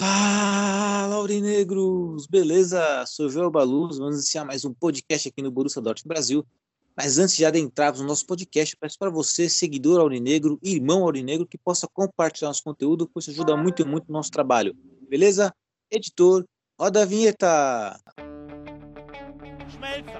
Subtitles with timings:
[0.00, 2.26] Fala, Aurinegros!
[2.26, 3.04] Beleza?
[3.04, 6.46] Sou o Joel Baluz, vamos iniciar mais um podcast aqui no Borussia Dortmund Brasil.
[6.96, 11.58] Mas antes de adentrarmos no nosso podcast, peço para você, seguidor aurinegro, irmão aurinegro, que
[11.58, 14.74] possa compartilhar nosso conteúdo, pois isso ajuda muito, muito no nosso trabalho.
[15.06, 15.54] Beleza?
[15.90, 16.46] Editor,
[16.80, 18.00] roda a vinheta!
[19.68, 20.19] Schmelzer,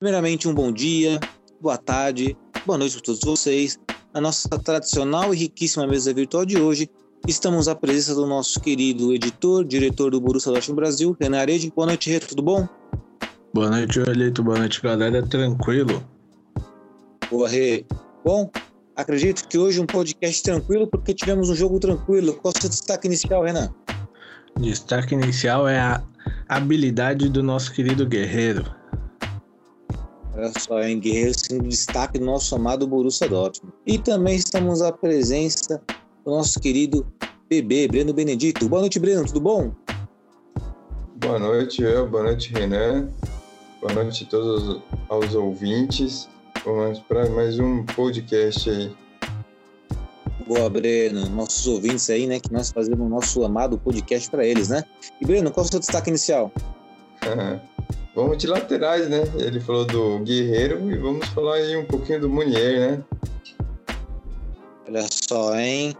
[0.00, 1.20] Primeiramente, um bom dia,
[1.60, 2.34] boa tarde,
[2.64, 3.78] boa noite para todos vocês.
[4.14, 6.88] Na nossa tradicional e riquíssima mesa virtual de hoje,
[7.28, 11.70] estamos à presença do nosso querido editor, diretor do Borussia Dortmund Brasil, Renan Arede.
[11.76, 12.66] Boa noite, Rê, tudo bom?
[13.52, 14.42] Boa noite, Joelito.
[14.42, 15.22] Boa noite, galera.
[15.22, 16.02] Tranquilo?
[17.30, 17.84] Boa, Rê.
[18.24, 18.50] Bom,
[18.96, 22.32] acredito que hoje um podcast tranquilo, porque tivemos um jogo tranquilo.
[22.40, 23.70] Qual o seu destaque inicial, Renan?
[24.58, 26.02] Destaque inicial é a
[26.48, 28.79] habilidade do nosso querido guerreiro.
[30.40, 30.98] Olha só, hein?
[30.98, 33.74] Guerreiro sendo destaque do nosso amado Borussia Dortmund.
[33.86, 35.82] E também estamos à presença
[36.24, 37.06] do nosso querido
[37.46, 38.66] bebê, Breno Benedito.
[38.66, 39.70] Boa noite, Breno, tudo bom?
[41.16, 42.08] Boa noite, eu.
[42.08, 43.10] Boa noite, Renan.
[43.82, 44.80] Boa noite a todos
[45.10, 46.26] aos ouvintes.
[46.64, 48.96] Vamos para mais um podcast aí.
[50.48, 51.28] Boa, Breno.
[51.28, 52.40] Nossos ouvintes aí, né?
[52.40, 54.84] Que nós fazemos o nosso amado podcast para eles, né?
[55.20, 56.50] E, Breno, qual é o seu destaque inicial?
[58.20, 59.22] vamos de laterais, né?
[59.38, 63.04] Ele falou do Guerreiro e vamos falar aí um pouquinho do Munier, né?
[64.86, 65.94] Olha só, hein?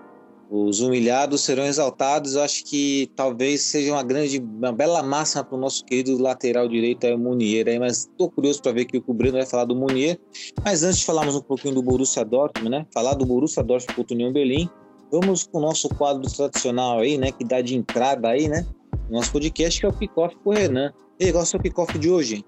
[0.51, 2.35] Os humilhados serão exaltados.
[2.35, 6.69] Eu acho que talvez seja uma grande, uma bela máxima para o nosso querido lateral
[6.69, 7.69] direito, aí, o Munier.
[7.69, 10.19] Aí, mas estou curioso para ver que o Breno vai falar do Munier.
[10.65, 12.87] Mas antes de falarmos um pouquinho do Borussia Dortmund, né?
[12.93, 14.69] Falar do Borussia Dortmund contra o União Berlim,
[15.11, 17.31] vamos com o nosso quadro tradicional aí, né?
[17.31, 18.67] Que dá de entrada aí, né?
[19.09, 20.93] No nosso podcast, que é o Picoff com o Renan.
[21.21, 22.43] E qual é o seu Picoff de hoje?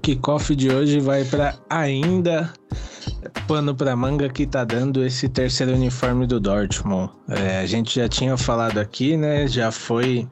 [0.00, 2.52] Kickoff de hoje vai para ainda
[3.48, 7.10] pano para manga que tá dando esse terceiro uniforme do Dortmund.
[7.28, 9.48] É, a gente já tinha falado aqui, né?
[9.48, 10.28] Já foi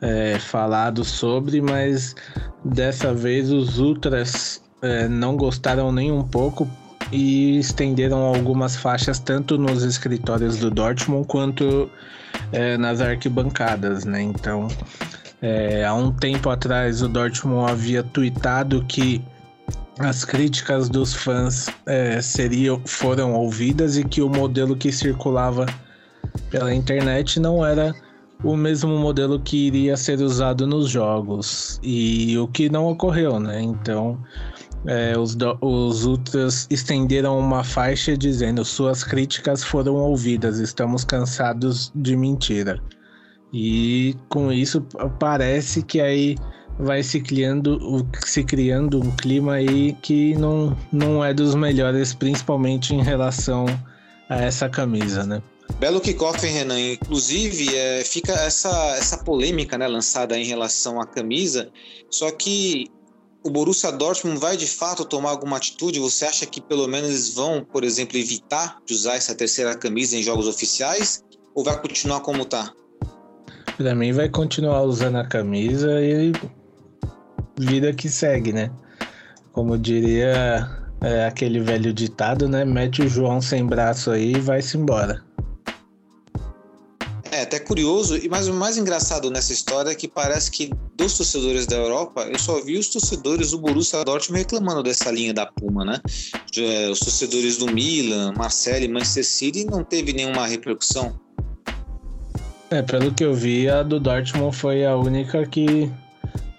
[0.00, 2.14] é, falado sobre, mas
[2.64, 6.66] dessa vez os ultras é, não gostaram nem um pouco
[7.12, 11.90] e estenderam algumas faixas tanto nos escritórios do Dortmund quanto
[12.52, 14.22] é, nas arquibancadas, né?
[14.22, 14.68] Então
[15.42, 19.20] é, há um tempo atrás, o Dortmund havia tweetado que
[19.98, 25.66] as críticas dos fãs é, seriam, foram ouvidas e que o modelo que circulava
[26.48, 27.92] pela internet não era
[28.44, 31.80] o mesmo modelo que iria ser usado nos jogos.
[31.82, 33.60] E o que não ocorreu, né?
[33.60, 34.18] Então,
[34.86, 42.16] é, os, os Ultras estenderam uma faixa dizendo: suas críticas foram ouvidas, estamos cansados de
[42.16, 42.80] mentira.
[43.52, 44.80] E com isso
[45.18, 46.36] parece que aí
[46.78, 52.94] vai se criando, se criando um clima aí que não, não é dos melhores, principalmente
[52.94, 53.66] em relação
[54.28, 55.42] a essa camisa, né?
[55.78, 56.80] Belo kickoff, Renan?
[56.80, 61.70] Inclusive, é, fica essa, essa polêmica né, lançada em relação à camisa.
[62.10, 62.86] Só que
[63.44, 65.98] o Borussia Dortmund vai de fato tomar alguma atitude?
[65.98, 70.16] Você acha que pelo menos eles vão, por exemplo, evitar de usar essa terceira camisa
[70.16, 71.24] em jogos oficiais?
[71.54, 72.72] Ou vai continuar como tá?
[73.76, 76.32] Pra mim vai continuar usando a camisa e
[77.58, 78.70] vida que segue, né?
[79.52, 80.68] Como diria
[81.00, 82.64] é, aquele velho ditado, né?
[82.64, 85.22] Mete o João sem braço aí e vai-se embora.
[87.30, 91.66] É, até curioso, mas o mais engraçado nessa história é que parece que dos torcedores
[91.66, 95.82] da Europa, eu só vi os torcedores do Borussia Dortmund reclamando dessa linha da Puma,
[95.82, 95.98] né?
[96.58, 101.18] É, Os torcedores do Milan, Marseille, Manchester City não teve nenhuma repercussão.
[102.72, 105.92] É, pelo que eu vi, a do Dortmund foi a única que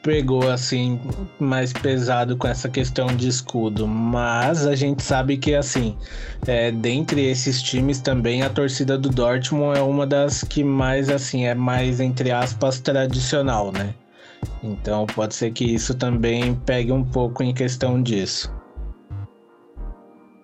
[0.04, 1.00] pegou assim
[1.40, 5.98] mais pesado com essa questão de escudo, mas a gente sabe que assim,
[6.46, 11.48] é, dentre esses times também a torcida do Dortmund é uma das que mais assim
[11.48, 13.96] é mais entre aspas tradicional, né?
[14.64, 18.54] Então pode ser que isso também pegue um pouco em questão disso.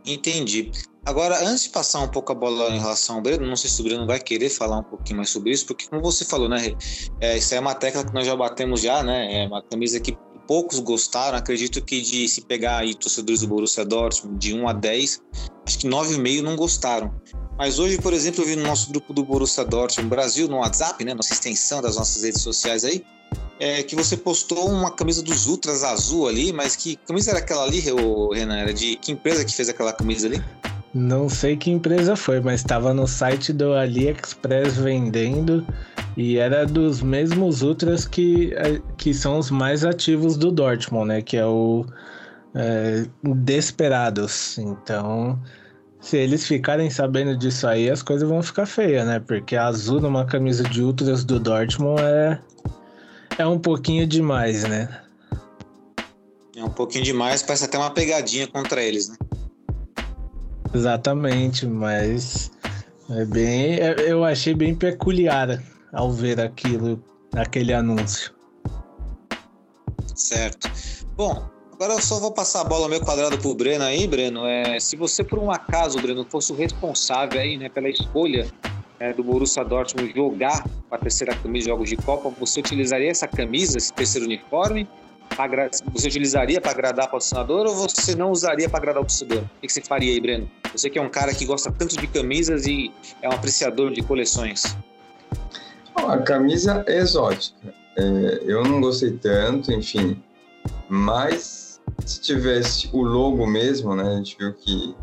[0.04, 0.72] Entendi.
[1.06, 3.82] Agora, antes de passar um pouco a bola em relação ao Breno, não sei se
[3.82, 6.76] o Breno vai querer falar um pouquinho mais sobre isso, porque como você falou, né,
[7.20, 10.18] é, isso é uma tecla que nós já batemos já, né, é uma camisa que
[10.46, 14.74] poucos gostaram, acredito que de se pegar aí torcedores do Borussia Dortmund de 1 a
[14.74, 15.22] 10,
[15.66, 17.14] acho que 9,5 não gostaram.
[17.58, 21.04] Mas hoje, por exemplo, eu vi no nosso grupo do Borussia Dortmund Brasil, no WhatsApp,
[21.06, 23.04] né, nossa extensão das nossas redes sociais aí,
[23.60, 27.64] é, que você postou uma camisa dos Ultras azul ali, mas que camisa era aquela
[27.64, 28.58] ali, Renan?
[28.58, 30.42] Era de que empresa que fez aquela camisa ali?
[30.94, 35.66] Não sei que empresa foi, mas estava no site do AliExpress vendendo
[36.18, 41.22] e era dos mesmos Ultras que, é, que são os mais ativos do Dortmund, né?
[41.22, 41.86] Que é o
[42.56, 44.58] é, Desperados.
[44.58, 45.40] Então,
[46.02, 49.20] se eles ficarem sabendo disso aí, as coisas vão ficar feias, né?
[49.20, 52.40] Porque azul numa camisa de Ultras do Dortmund é
[53.38, 54.90] é um pouquinho demais, né?
[56.58, 59.16] É um pouquinho demais, parece até uma pegadinha contra eles, né?
[60.74, 62.52] Exatamente, mas
[63.10, 65.62] é bem, é, eu achei bem peculiar
[65.92, 67.04] ao ver aquilo,
[67.36, 68.34] aquele anúncio.
[70.16, 70.70] Certo.
[71.16, 71.44] Bom,
[71.74, 74.46] agora eu só vou passar a bola meio quadrado pro Breno aí, Breno.
[74.46, 78.48] É, se você por um acaso, Breno, fosse o responsável aí, né, pela escolha
[79.00, 83.10] é, do Borussia Dortmund jogar com a terceira camisa de jogos de Copa, você utilizaria
[83.10, 84.88] essa camisa, esse terceiro uniforme?
[85.94, 89.44] Você utilizaria para agradar o patrocinador ou você não usaria para agradar o torcedor?
[89.44, 90.50] O que você faria aí, Breno?
[90.72, 92.92] Você que é um cara que gosta tanto de camisas e
[93.22, 94.76] é um apreciador de coleções.
[95.96, 97.74] A camisa é exótica.
[97.98, 100.22] É, eu não gostei tanto, enfim.
[100.88, 104.04] Mas se tivesse o logo mesmo, né?
[104.04, 104.96] A gente viu que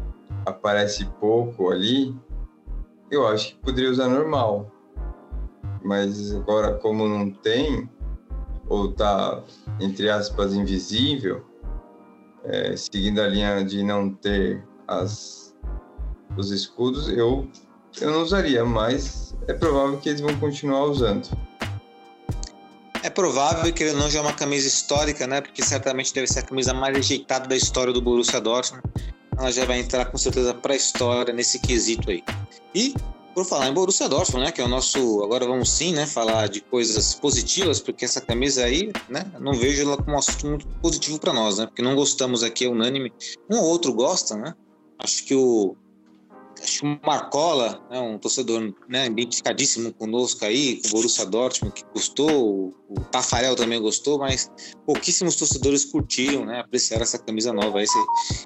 [0.45, 2.15] aparece pouco ali
[3.11, 4.71] eu acho que poderia usar normal.
[5.83, 7.89] Mas agora, como não tem,
[8.69, 9.43] ou tá,
[9.81, 11.45] entre aspas, invisível,
[12.45, 15.55] é, seguindo a linha de não ter as,
[16.37, 17.49] os escudos, eu,
[18.01, 21.29] eu não usaria, mas é provável que eles vão continuar usando.
[23.03, 25.41] É provável que ele não já é uma camisa histórica, né?
[25.41, 28.83] Porque certamente deve ser a camisa mais rejeitada da história do Borussia Dortmund.
[29.39, 32.25] Ela já vai entrar com certeza para a história nesse quesito aí.
[32.75, 32.95] E
[33.37, 36.49] por falar em Borussia Dortmund, né, que é o nosso, agora vamos sim, né, falar
[36.49, 40.67] de coisas positivas, porque essa camisa aí, né, não vejo ela como um assunto muito
[40.81, 43.13] positivo para nós, né, porque não gostamos aqui, é unânime,
[43.51, 44.55] um ou outro gosta, né,
[44.99, 45.77] acho que o
[46.59, 51.75] acho que o Marcola, né, um torcedor né, identificadíssimo conosco aí, com o Borussia Dortmund,
[51.75, 54.51] que gostou, o Tafarel também gostou, mas
[54.87, 57.99] pouquíssimos torcedores curtiram, né, apreciaram essa camisa nova, essa,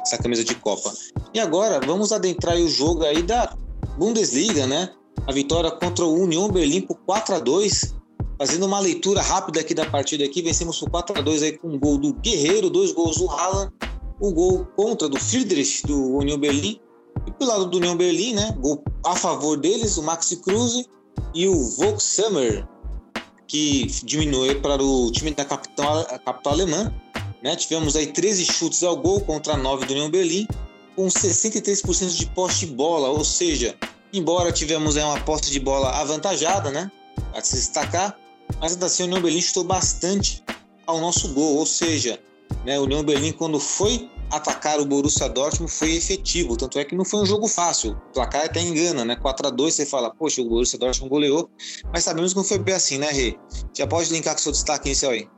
[0.03, 0.93] essa camisa de Copa.
[1.33, 3.57] E agora, vamos adentrar o jogo aí da
[4.01, 4.89] Bundesliga, né?
[5.27, 7.95] A vitória contra o Union Berlim por 4 a 2
[8.39, 11.69] Fazendo uma leitura rápida aqui da partida aqui, vencemos por 4 a 2 aí com
[11.69, 13.71] um gol do Guerreiro, dois gols do Haaland,
[14.19, 16.81] o um gol contra do Friedrich do Union Berlim.
[17.27, 18.57] E pelo lado do Union Berlim, né?
[18.59, 20.87] Gol a favor deles, o Maxi Kruse
[21.35, 22.67] e o Volkshammer,
[23.47, 26.91] que diminuiu para o time da capital, capital alemã.
[27.43, 27.55] Né?
[27.57, 30.49] Tivemos aí 13 chutes ao gol contra 9 do Union Berlim
[30.97, 33.77] com 63% de poste de bola, ou seja,
[34.13, 36.91] embora tivemos aí uma posse de bola avantajada, né,
[37.33, 38.17] para se destacar,
[38.61, 40.43] mas ainda assim o União Berlim chutou bastante
[40.87, 42.19] ao nosso gol, ou seja,
[42.65, 46.95] né, o União Berlim quando foi atacar o Borussia Dortmund foi efetivo, tanto é que
[46.95, 50.11] não foi um jogo fácil, o placar até engana, né, 4 a 2 você fala,
[50.11, 51.51] poxa, o Borussia Dortmund goleou,
[51.93, 53.37] mas sabemos que não foi bem assim, né, Rê?
[53.77, 55.29] Já pode linkar com o seu destaque inicial aí.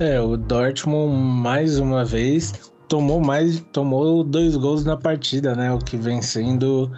[0.00, 2.52] É, o Dortmund mais uma vez
[2.94, 5.72] tomou mais, tomou dois gols na partida, né?
[5.72, 6.88] O que vem sendo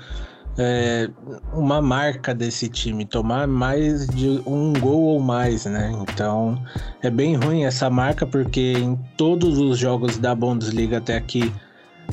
[0.58, 1.08] é,
[1.54, 5.90] uma marca desse time, tomar mais de um gol ou mais, né?
[6.02, 6.62] Então
[7.02, 11.50] é bem ruim essa marca porque em todos os jogos da Bundesliga até aqui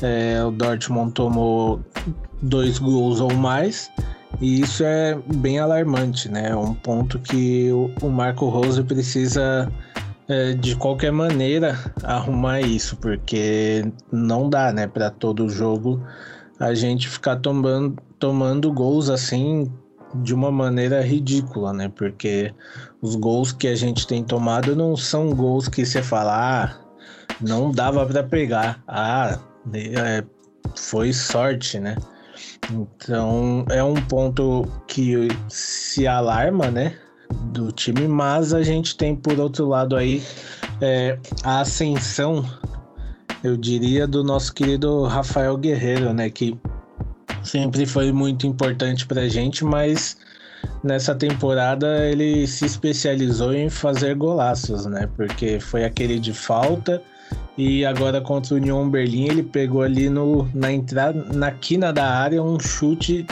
[0.00, 1.78] é, o Dortmund tomou
[2.40, 3.90] dois gols ou mais.
[4.40, 6.56] E isso é bem alarmante, né?
[6.56, 9.70] Um ponto que o Marco Rose precisa
[10.28, 16.02] é, de qualquer maneira arrumar isso, porque não dá, né, para todo jogo
[16.58, 19.70] a gente ficar tomando, tomando gols assim
[20.14, 21.90] de uma maneira ridícula, né?
[21.94, 22.54] Porque
[23.02, 26.76] os gols que a gente tem tomado não são gols que você fala, ah,
[27.40, 29.38] não dava para pegar, ah,
[29.74, 30.24] é,
[30.76, 31.96] foi sorte, né?
[32.70, 36.96] Então é um ponto que se alarma, né?
[37.52, 40.22] Do time, mas a gente tem por outro lado aí
[40.80, 42.44] é, a ascensão,
[43.42, 46.30] eu diria, do nosso querido Rafael Guerreiro, né?
[46.30, 46.56] Que
[47.42, 50.16] sempre foi muito importante pra gente, mas
[50.82, 55.08] nessa temporada ele se especializou em fazer golaços, né?
[55.16, 57.02] Porque foi aquele de falta
[57.56, 62.06] e agora contra o Union Berlim ele pegou ali no, na entrada, na quina da
[62.06, 63.26] área um chute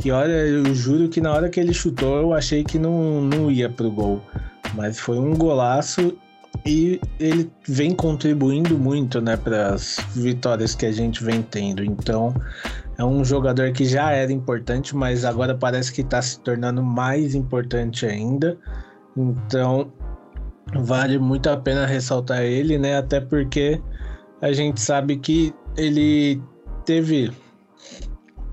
[0.00, 3.50] que olha, eu juro que na hora que ele chutou eu achei que não, não
[3.50, 4.22] ia pro gol.
[4.74, 6.16] Mas foi um golaço
[6.64, 11.84] e ele vem contribuindo muito, né, para as vitórias que a gente vem tendo.
[11.84, 12.34] Então,
[12.98, 17.34] é um jogador que já era importante, mas agora parece que está se tornando mais
[17.34, 18.58] importante ainda.
[19.16, 19.92] Então,
[20.74, 22.98] vale muito a pena ressaltar ele, né?
[22.98, 23.80] Até porque
[24.40, 26.40] a gente sabe que ele
[26.84, 27.30] teve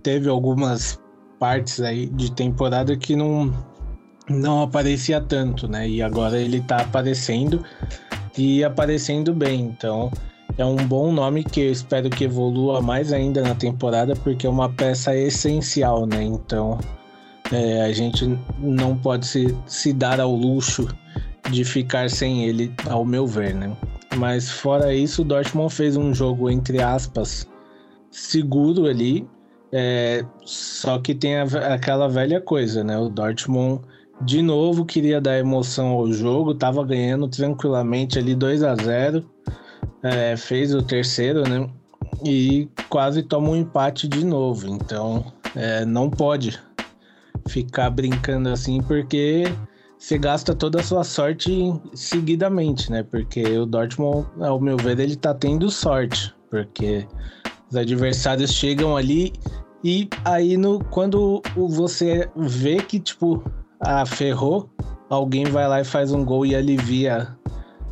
[0.01, 0.99] teve algumas
[1.43, 3.53] partes aí de temporada que não
[4.29, 5.89] não aparecia tanto, né?
[5.89, 7.61] E agora ele tá aparecendo
[8.37, 9.59] e aparecendo bem.
[9.59, 10.09] Então,
[10.57, 14.49] é um bom nome que eu espero que evolua mais ainda na temporada, porque é
[14.49, 16.23] uma peça essencial, né?
[16.23, 16.79] Então,
[17.51, 20.87] é, a gente não pode se, se dar ao luxo
[21.51, 23.75] de ficar sem ele, ao meu ver, né?
[24.15, 27.45] Mas fora isso, o Dortmund fez um jogo, entre aspas,
[28.09, 29.27] seguro ali,
[29.75, 32.95] é, só que tem a, aquela velha coisa, né?
[32.95, 33.81] O Dortmund
[34.21, 39.25] de novo queria dar emoção ao jogo, tava ganhando tranquilamente ali 2 a 0
[40.03, 41.67] é, fez o terceiro, né?
[42.23, 44.67] E quase toma um empate de novo.
[44.67, 45.25] Então,
[45.55, 46.59] é, não pode
[47.47, 49.45] ficar brincando assim, porque
[49.97, 53.01] você gasta toda a sua sorte seguidamente, né?
[53.01, 57.07] Porque o Dortmund, ao meu ver, ele tá tendo sorte, porque
[57.71, 59.33] os adversários chegam ali
[59.83, 63.43] e aí no quando você vê que tipo
[63.79, 64.69] ah, ferrou,
[65.09, 67.35] alguém vai lá e faz um gol e alivia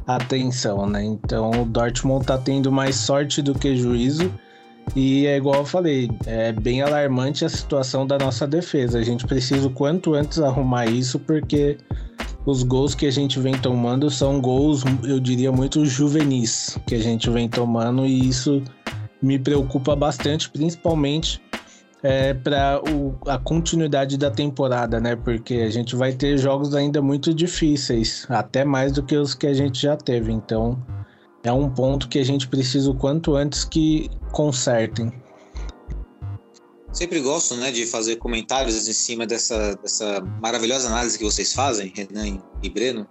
[0.07, 1.03] a tensão, né?
[1.03, 4.31] Então o Dortmund tá tendo mais sorte do que juízo.
[4.95, 8.99] E é igual eu falei, é bem alarmante a situação da nossa defesa.
[8.99, 11.77] A gente precisa o quanto antes arrumar isso, porque
[12.45, 16.99] os gols que a gente vem tomando são gols, eu diria, muito juvenis que a
[16.99, 18.61] gente vem tomando, e isso
[19.21, 21.39] me preocupa bastante, principalmente
[22.03, 22.81] é, para
[23.27, 25.15] a continuidade da temporada, né?
[25.15, 29.47] Porque a gente vai ter jogos ainda muito difíceis, até mais do que os que
[29.47, 30.31] a gente já teve.
[30.31, 30.81] Então,
[31.43, 35.11] é um ponto que a gente precisa o quanto antes que consertem.
[36.91, 41.93] Sempre gosto, né, de fazer comentários em cima dessa, dessa maravilhosa análise que vocês fazem,
[41.95, 43.07] Renan e Breno,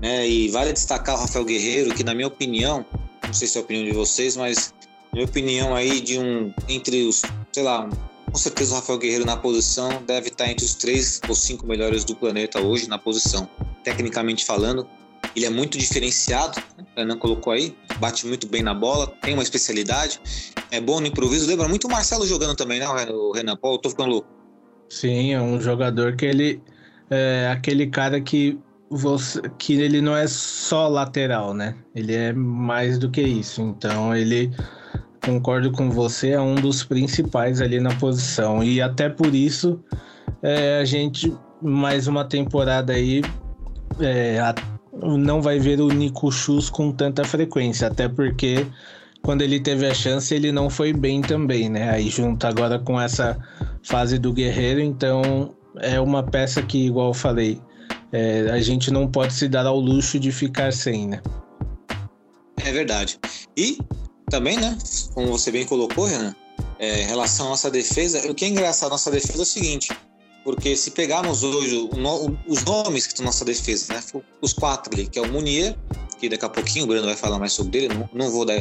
[0.00, 0.26] né?
[0.26, 2.86] E vale destacar o Rafael Guerreiro, que na minha opinião,
[3.26, 4.72] não sei se é a opinião de vocês, mas
[5.12, 7.88] minha opinião aí de um entre os, sei lá,
[8.30, 12.04] com certeza o Rafael Guerreiro na posição deve estar entre os três ou cinco melhores
[12.04, 13.48] do planeta hoje na posição.
[13.82, 14.86] Tecnicamente falando,
[15.34, 16.60] ele é muito diferenciado,
[16.96, 17.04] né?
[17.04, 20.20] o colocou aí, bate muito bem na bola, tem uma especialidade,
[20.70, 23.56] é bom no improviso, lembra muito o Marcelo jogando também, né, o Renan?
[23.56, 24.28] Pô, eu tô ficando louco.
[24.88, 26.62] Sim, é um jogador que ele
[27.10, 28.58] é aquele cara que
[28.90, 31.74] você, que ele não é só lateral, né?
[31.94, 33.60] Ele é mais do que isso.
[33.60, 34.50] Então ele
[35.24, 38.62] concordo com você, é um dos principais ali na posição.
[38.62, 39.80] E até por isso
[40.42, 43.22] é, a gente, mais uma temporada aí,
[44.00, 44.54] é, a,
[44.92, 48.66] não vai ver o Nico Chus com tanta frequência, até porque
[49.22, 51.90] quando ele teve a chance ele não foi bem também, né?
[51.90, 53.36] Aí junto agora com essa
[53.82, 57.60] fase do Guerreiro, então é uma peça que, igual eu falei,
[58.12, 61.20] é, a gente não pode se dar ao luxo de ficar sem, né?
[62.64, 63.18] É verdade.
[63.56, 63.78] E
[64.28, 64.76] também, né?
[65.14, 66.34] Como você bem colocou, Renan,
[66.78, 69.96] é, em relação à nossa defesa, o que é engraçado nossa defesa é o seguinte,
[70.44, 71.88] porque se pegarmos hoje
[72.46, 74.02] os nomes que estão na nossa defesa, né?
[74.40, 75.76] Os quatro ali, que é o Munier,
[76.18, 78.56] que daqui a pouquinho o Breno vai falar mais sobre ele, não, não vou dar,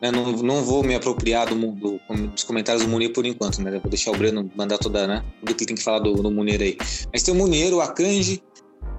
[0.00, 2.00] né, não, não vou me apropriar do, do,
[2.32, 3.70] dos comentários do Munier por enquanto, né?
[3.78, 5.24] Vou deixar o Breno mandar toda, né?
[5.40, 6.76] Tudo que tem que falar do, do Munier aí.
[7.12, 8.42] Mas tem o Munier, o Akanji,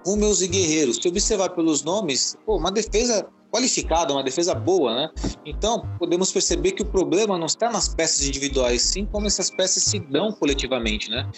[0.06, 0.98] Rúmeus e Guerreiros.
[0.98, 5.10] Se observar pelos nomes, pô, uma defesa qualificada, uma defesa boa, né?
[5.46, 9.84] Então, podemos perceber que o problema não está nas peças individuais, sim como essas peças
[9.84, 11.30] se dão coletivamente, né?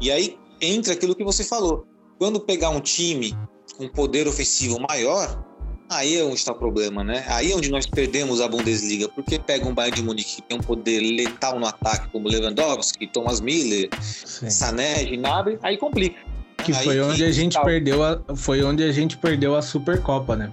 [0.00, 1.86] E aí entra aquilo que você falou.
[2.18, 3.36] Quando pegar um time
[3.76, 5.42] com poder ofensivo maior,
[5.88, 7.24] aí é onde está o problema, né?
[7.28, 10.58] Aí é onde nós perdemos a Bundesliga, porque pega um Bayern de Munique que tem
[10.58, 14.50] um poder letal no ataque, como Lewandowski, Thomas Miller, Sim.
[14.50, 16.18] Sané, Gnabry, aí complica.
[16.64, 20.36] Que aí foi onde a gente perdeu a, foi onde a gente perdeu a Supercopa,
[20.36, 20.52] né?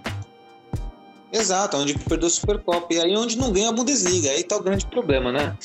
[1.31, 2.93] Exato, onde perdeu a Supercopa.
[2.93, 4.29] E aí onde não ganha a Bundesliga.
[4.29, 5.57] Aí tá o grande problema, né?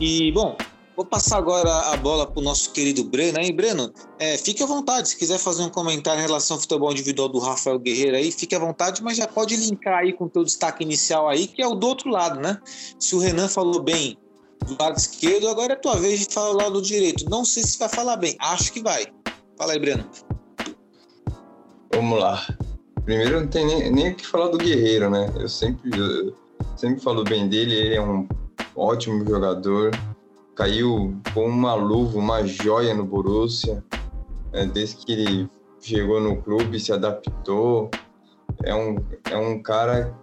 [0.00, 0.56] E, bom,
[0.96, 3.38] vou passar agora a bola pro nosso querido Breno.
[3.38, 5.08] Aí, Breno, é, fique à vontade.
[5.08, 8.54] Se quiser fazer um comentário em relação ao futebol individual do Rafael Guerreiro aí, fique
[8.54, 11.66] à vontade, mas já pode linkar aí com o teu destaque inicial aí, que é
[11.66, 12.58] o do outro lado, né?
[12.98, 14.18] Se o Renan falou bem
[14.66, 17.28] do lado esquerdo, agora é tua vez de falar do direito.
[17.28, 19.06] Não sei se vai falar bem, acho que vai.
[19.56, 20.08] Fala aí, Breno.
[21.92, 22.44] Vamos lá.
[23.04, 25.30] Primeiro, não tem nem, nem o que falar do Guerreiro, né?
[25.38, 26.34] Eu sempre, eu
[26.74, 28.26] sempre falo bem dele, ele é um
[28.74, 29.90] ótimo jogador.
[30.56, 33.84] Caiu com uma luva, uma joia no Borussia.
[34.52, 37.90] É, desde que ele chegou no clube, se adaptou.
[38.62, 38.96] É um,
[39.30, 40.14] é um cara,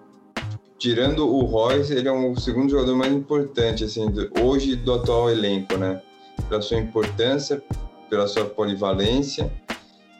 [0.79, 5.29] tirando o Royce, ele é o segundo jogador mais importante, assim, do, hoje do atual
[5.29, 6.01] elenco, né?
[6.49, 7.61] Pela sua importância,
[8.09, 9.51] pela sua polivalência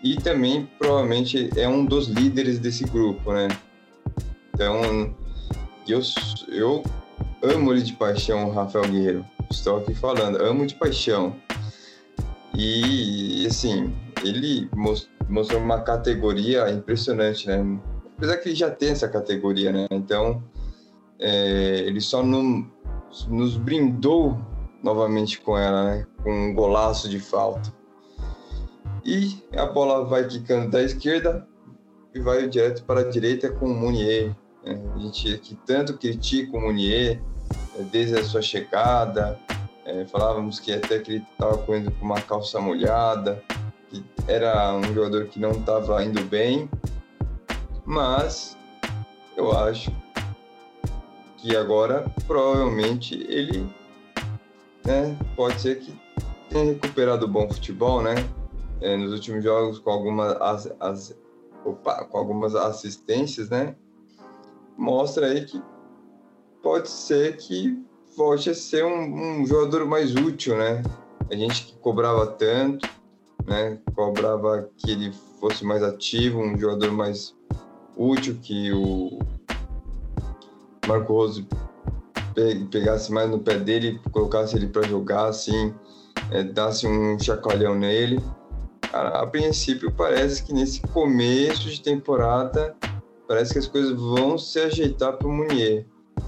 [0.03, 3.47] e também provavelmente é um dos líderes desse grupo, né?
[4.53, 5.15] Então,
[5.87, 6.01] eu,
[6.49, 6.83] eu
[7.43, 9.25] amo ele de paixão, o Rafael Guerreiro.
[9.49, 11.35] Estou aqui falando, amo de paixão.
[12.57, 13.93] E, assim,
[14.23, 14.69] ele
[15.27, 17.63] mostrou uma categoria impressionante, né?
[18.17, 19.87] Apesar que ele já tem essa categoria, né?
[19.91, 20.43] Então,
[21.19, 22.67] é, ele só não,
[23.27, 24.37] nos brindou
[24.83, 26.07] novamente com ela, né?
[26.23, 27.80] Com um golaço de falta
[29.03, 31.47] e a bola vai quicando da esquerda
[32.13, 34.35] e vai direto para a direita com o Munier.
[34.63, 34.79] Né?
[34.95, 37.21] A gente que tanto critica o Munier
[37.77, 39.39] é, desde a sua chegada,
[39.85, 43.43] é, falávamos que até que ele estava correndo com uma calça molhada,
[43.89, 46.69] que era um jogador que não estava indo bem,
[47.85, 48.57] mas
[49.35, 49.91] eu acho
[51.37, 53.67] que agora provavelmente ele
[54.85, 55.93] né, pode ser que
[56.49, 58.15] tenha recuperado o bom futebol, né?
[58.81, 61.15] É, nos últimos jogos com algumas, as, as,
[61.63, 63.75] opa, com algumas assistências, né?
[64.77, 65.61] Mostra aí que
[66.61, 67.79] pode ser que
[68.17, 70.81] volte a ser um, um jogador mais útil, né?
[71.29, 72.89] A gente que cobrava tanto,
[73.45, 73.79] né?
[73.95, 77.35] Cobrava que ele fosse mais ativo, um jogador mais
[77.95, 79.19] útil, que o
[80.87, 81.47] Marco Rose
[82.69, 85.73] pegasse mais no pé dele, colocasse ele para jogar, assim,
[86.31, 88.19] é, um chacoalhão nele.
[88.91, 92.75] Cara, a princípio parece que nesse começo de temporada
[93.25, 95.85] parece que as coisas vão se ajeitar para o Munier.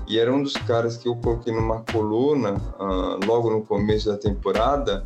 [0.07, 4.17] E era um dos caras que eu coloquei numa coluna uh, logo no começo da
[4.17, 5.05] temporada,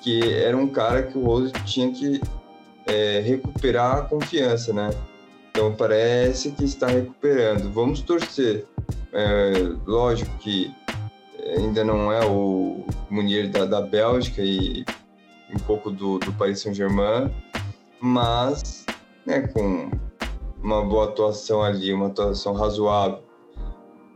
[0.00, 2.18] que era um cara que o Rose tinha que
[2.86, 4.90] é, recuperar a confiança, né?
[5.50, 7.70] Então parece que está recuperando.
[7.72, 8.64] Vamos torcer.
[9.12, 9.52] É,
[9.86, 10.74] lógico que
[11.56, 14.84] ainda não é o Munier da, da Bélgica e
[15.54, 17.32] um pouco do, do Paris Saint-Germain,
[18.00, 18.84] mas
[19.24, 19.90] né, com
[20.62, 23.22] uma boa atuação ali, uma atuação razoável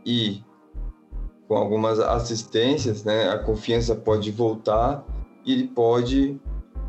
[0.05, 0.43] e
[1.47, 5.05] com algumas assistências, né, a confiança pode voltar
[5.45, 6.39] e ele pode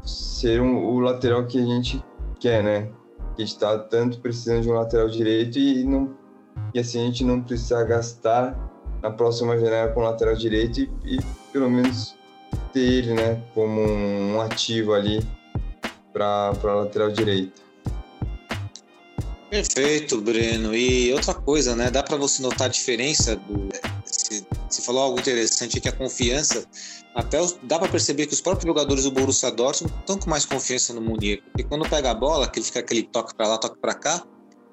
[0.05, 2.03] ser um, o lateral que a gente
[2.41, 2.91] quer, né?
[3.37, 6.15] Que está tanto precisando de um lateral direito e não
[6.75, 8.59] e assim a gente não precisa gastar
[9.03, 11.19] na próxima janela com lateral direito e, e
[11.53, 12.15] pelo menos
[12.73, 15.25] ter ele né, como um ativo ali
[16.13, 17.63] para a lateral direita.
[19.53, 20.75] Perfeito, Breno.
[20.75, 21.91] E outra coisa, né?
[21.91, 23.69] Dá para você notar a diferença do.
[24.03, 26.65] Você falou algo interessante que a confiança.
[27.15, 30.47] Até os, dá para perceber que os próprios jogadores do Borussia Dortmund estão com mais
[30.47, 31.43] confiança no Munier.
[31.43, 34.25] Porque quando pega a bola, que ele fica aquele toque para lá, toque para cá,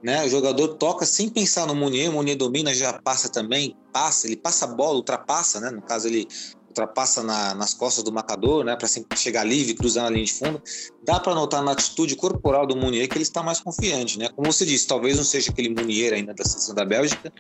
[0.02, 0.24] né?
[0.26, 4.38] O jogador toca sem pensar no Munier, o Munier domina, já passa também, passa, ele
[4.38, 5.70] passa a bola, ultrapassa, né?
[5.70, 6.26] No caso, ele
[6.70, 10.34] ultrapassa na, nas costas do marcador, né, para sempre chegar livre, cruzar na linha de
[10.34, 10.62] fundo.
[11.04, 14.30] Dá para notar na atitude corporal do Munier que ele está mais confiante, né?
[14.36, 17.34] Como você disse, talvez não seja aquele Munier ainda da seleção da Bélgica,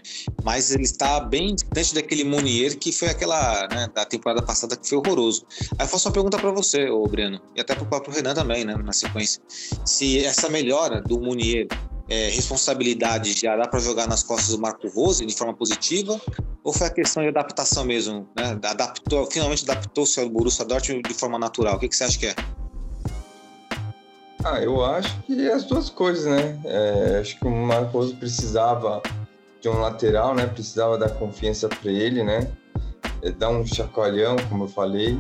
[0.44, 4.88] mas ele está bem distante daquele Munier que foi aquela, né, da temporada passada que
[4.88, 5.46] foi horroroso.
[5.78, 8.34] Aí eu faço uma pergunta para você, ô Breno, e até para o próprio Renan
[8.34, 9.42] também, né, na sequência.
[9.86, 11.68] Se essa melhora do Munier
[12.10, 16.19] é, responsabilidade já dá para jogar nas costas do Marco Rose de forma positiva?
[16.63, 18.28] Ou foi a questão de adaptação mesmo?
[18.36, 18.60] Né?
[18.63, 21.76] Adaptou, finalmente adaptou-se ao Borussia Dortmund de forma natural.
[21.76, 22.36] O que, que você acha que é?
[24.43, 26.60] Ah, eu acho que as duas coisas, né?
[26.65, 29.02] É, acho que o Marco Rose precisava
[29.62, 30.48] de um lateral, né?
[30.48, 32.50] Precisava dar confiança para ele, né?
[33.22, 35.19] É, dar um chacoalhão, como eu falei.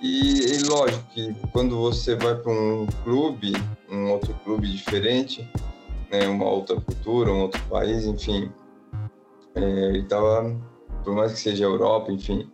[0.00, 3.52] E, e lógico que quando você vai para um clube,
[3.90, 5.48] um outro clube diferente,
[6.12, 8.52] né, uma outra cultura, um outro país, enfim.
[9.54, 10.54] É, ele estava,
[11.02, 12.50] por mais que seja Europa, enfim,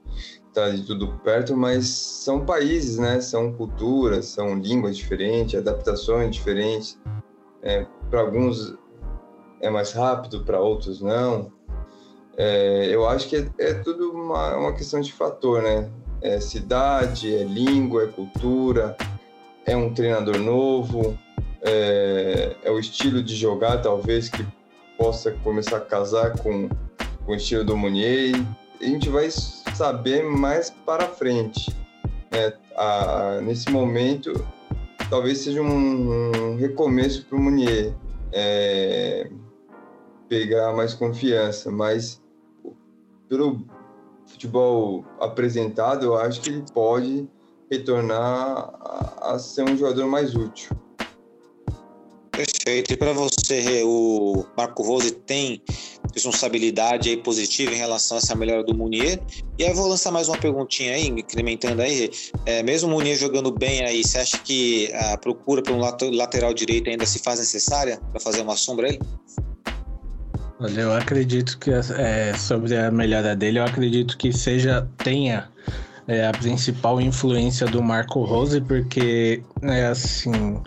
[0.47, 3.21] está de tudo perto, mas são países, né?
[3.21, 6.99] São culturas, são línguas diferentes, adaptações diferentes.
[7.63, 8.77] É, para alguns
[9.61, 11.53] é mais rápido, para outros não.
[12.37, 15.91] É, eu acho que é, é tudo uma, uma, questão de fator, né?
[16.21, 18.97] É cidade, é língua, é cultura,
[19.67, 21.19] é um treinador novo,
[21.69, 24.45] é, é, o estilo de jogar, talvez, que
[24.97, 26.69] possa começar a casar com,
[27.25, 28.35] com o estilo do Munier.
[28.81, 31.71] A gente vai saber mais para frente.
[32.33, 32.55] Né?
[32.75, 34.33] A, nesse momento,
[35.11, 37.93] talvez seja um, um recomeço para o Munier
[38.33, 39.31] é,
[40.27, 42.23] pegar mais confiança, mas
[43.29, 43.63] pelo
[44.27, 47.29] futebol apresentado, eu acho que ele pode
[47.71, 50.75] retornar a, a ser um jogador mais útil.
[52.69, 52.93] Perfeito.
[52.93, 55.63] E para você, o Marco Rose tem
[56.13, 59.19] responsabilidade aí positiva em relação a essa melhora do Munier?
[59.59, 62.11] E aí vou lançar mais uma perguntinha aí, incrementando aí.
[62.45, 65.81] É, mesmo o Munier jogando bem aí, você acha que a procura por um
[66.15, 68.99] lateral direito ainda se faz necessária para fazer uma sombra aí?
[70.61, 75.49] Olha, eu acredito que é, sobre a melhora dele, eu acredito que seja tenha
[76.07, 80.61] é, a principal influência do Marco Rose, porque é assim,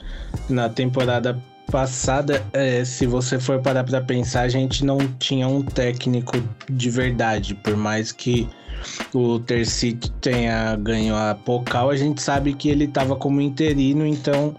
[0.50, 1.40] na temporada
[1.72, 6.38] passada, é, se você for parar para pensar, a gente não tinha um técnico
[6.70, 8.48] de verdade, por mais que
[9.14, 14.56] o Tercite tenha ganho a Pocal, a gente sabe que ele estava como interino, então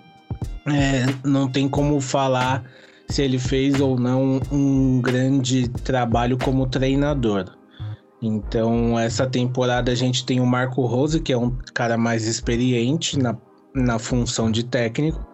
[0.66, 2.64] é, não tem como falar
[3.08, 7.44] se ele fez ou não um grande trabalho como treinador.
[8.22, 13.18] Então, essa temporada a gente tem o Marco Rose, que é um cara mais experiente
[13.18, 13.36] na,
[13.74, 15.31] na função de técnico,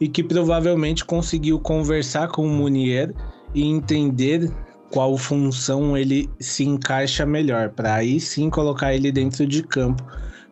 [0.00, 3.12] e que provavelmente conseguiu conversar com o Munier
[3.54, 4.50] e entender
[4.90, 10.02] qual função ele se encaixa melhor, para aí sim colocar ele dentro de campo,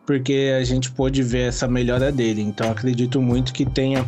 [0.05, 2.41] porque a gente pôde ver essa melhora dele.
[2.41, 4.05] Então acredito muito que tenha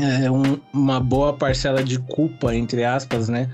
[0.00, 3.50] é, um, uma boa parcela de culpa, entre aspas, né,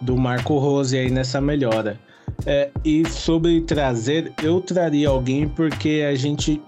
[0.00, 1.98] do Marco Rose aí nessa melhora.
[2.44, 6.60] É, e sobre trazer, eu traria alguém porque a gente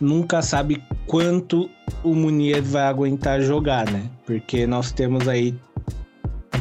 [0.00, 1.68] nunca sabe quanto
[2.02, 4.08] o Munier vai aguentar jogar, né?
[4.24, 5.54] Porque nós temos aí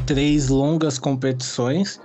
[0.05, 1.99] três longas competições,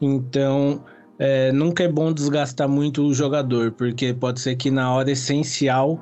[0.00, 0.84] então
[1.18, 6.00] é, nunca é bom desgastar muito o jogador, porque pode ser que na hora essencial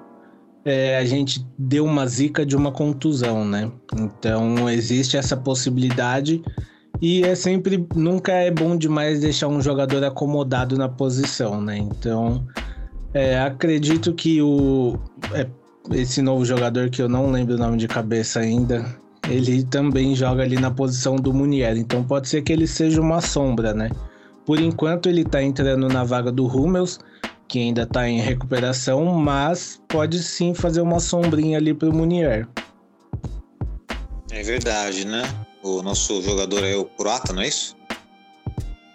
[0.64, 3.70] é, a gente dê uma zica de uma contusão, né?
[3.96, 6.42] Então existe essa possibilidade
[7.00, 11.78] e é sempre nunca é bom demais deixar um jogador acomodado na posição, né?
[11.78, 12.46] Então
[13.14, 14.98] é, acredito que o
[15.32, 15.46] é,
[15.92, 18.84] esse novo jogador que eu não lembro o nome de cabeça ainda,
[19.28, 23.20] ele também joga ali na posição do Munier, então pode ser que ele seja uma
[23.20, 23.90] sombra, né?
[24.46, 26.98] Por enquanto ele tá entrando na vaga do Hummels,
[27.46, 32.46] que ainda tá em recuperação, mas pode sim fazer uma sombrinha ali pro Munier.
[34.30, 35.22] É verdade, né?
[35.62, 37.76] O nosso jogador é o croata, não é isso?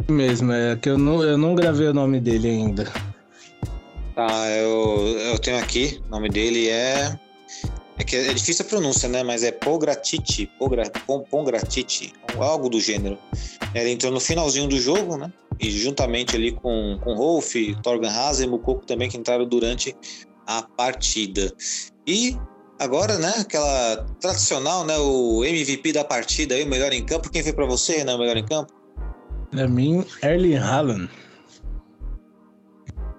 [0.09, 2.91] Mesmo, é que eu não, eu não gravei o nome dele ainda.
[4.15, 7.17] Tá, eu, eu tenho aqui, o nome dele é.
[7.97, 9.21] É que é difícil a pronúncia, né?
[9.23, 10.83] Mas é Pogratiti, Pogra,
[11.29, 13.17] Pongratiti, algo do gênero.
[13.73, 15.31] Ele entrou no finalzinho do jogo, né?
[15.59, 19.95] E juntamente ali com, com Rolf, Torgan Hazen e Mukoko também, que entraram durante
[20.47, 21.53] a partida.
[22.07, 22.35] E
[22.79, 23.31] agora, né?
[23.37, 24.97] Aquela tradicional, né?
[24.97, 27.29] O MVP da partida aí, o melhor em campo.
[27.29, 28.13] Quem foi para você, né?
[28.15, 28.73] O melhor em campo?
[29.51, 31.09] Pra mim, Erling Haaland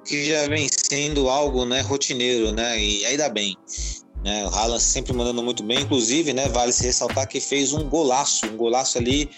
[0.05, 2.81] que já vem sendo algo né, rotineiro, né?
[2.81, 3.57] E dá bem.
[4.25, 4.45] Né?
[4.47, 6.49] O Haaland sempre mandando muito bem, inclusive, né?
[6.49, 9.29] Vale se ressaltar que fez um golaço, um golaço ali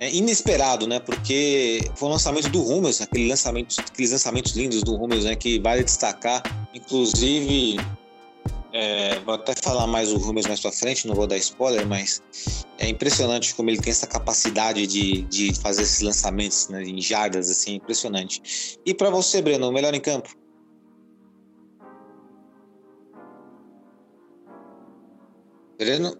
[0.00, 0.98] é, inesperado, né?
[0.98, 5.36] Porque foi o lançamento do Hummels, aquele lançamento, aqueles lançamentos lindos do Hummels, né?
[5.36, 6.42] Que vale destacar.
[6.74, 7.76] Inclusive,
[8.78, 12.22] é, vou até falar mais o Rubens mais pra frente, não vou dar spoiler, mas
[12.78, 17.50] é impressionante como ele tem essa capacidade de, de fazer esses lançamentos né, em jardas,
[17.50, 18.78] assim, impressionante.
[18.84, 20.28] E para você, Breno, o melhor em campo?
[25.78, 26.14] Breno?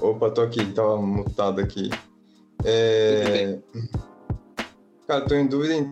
[0.00, 1.90] Opa, tô aqui, tava mutado aqui.
[2.64, 3.56] É...
[5.06, 5.88] Cara, tô em dúvida em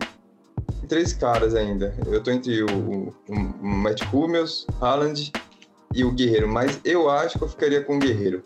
[0.89, 1.95] três caras ainda.
[2.07, 5.31] Eu tô entre o, o, o Matt Hummels, Haaland
[5.93, 8.43] e o Guerreiro, mas eu acho que eu ficaria com o Guerreiro.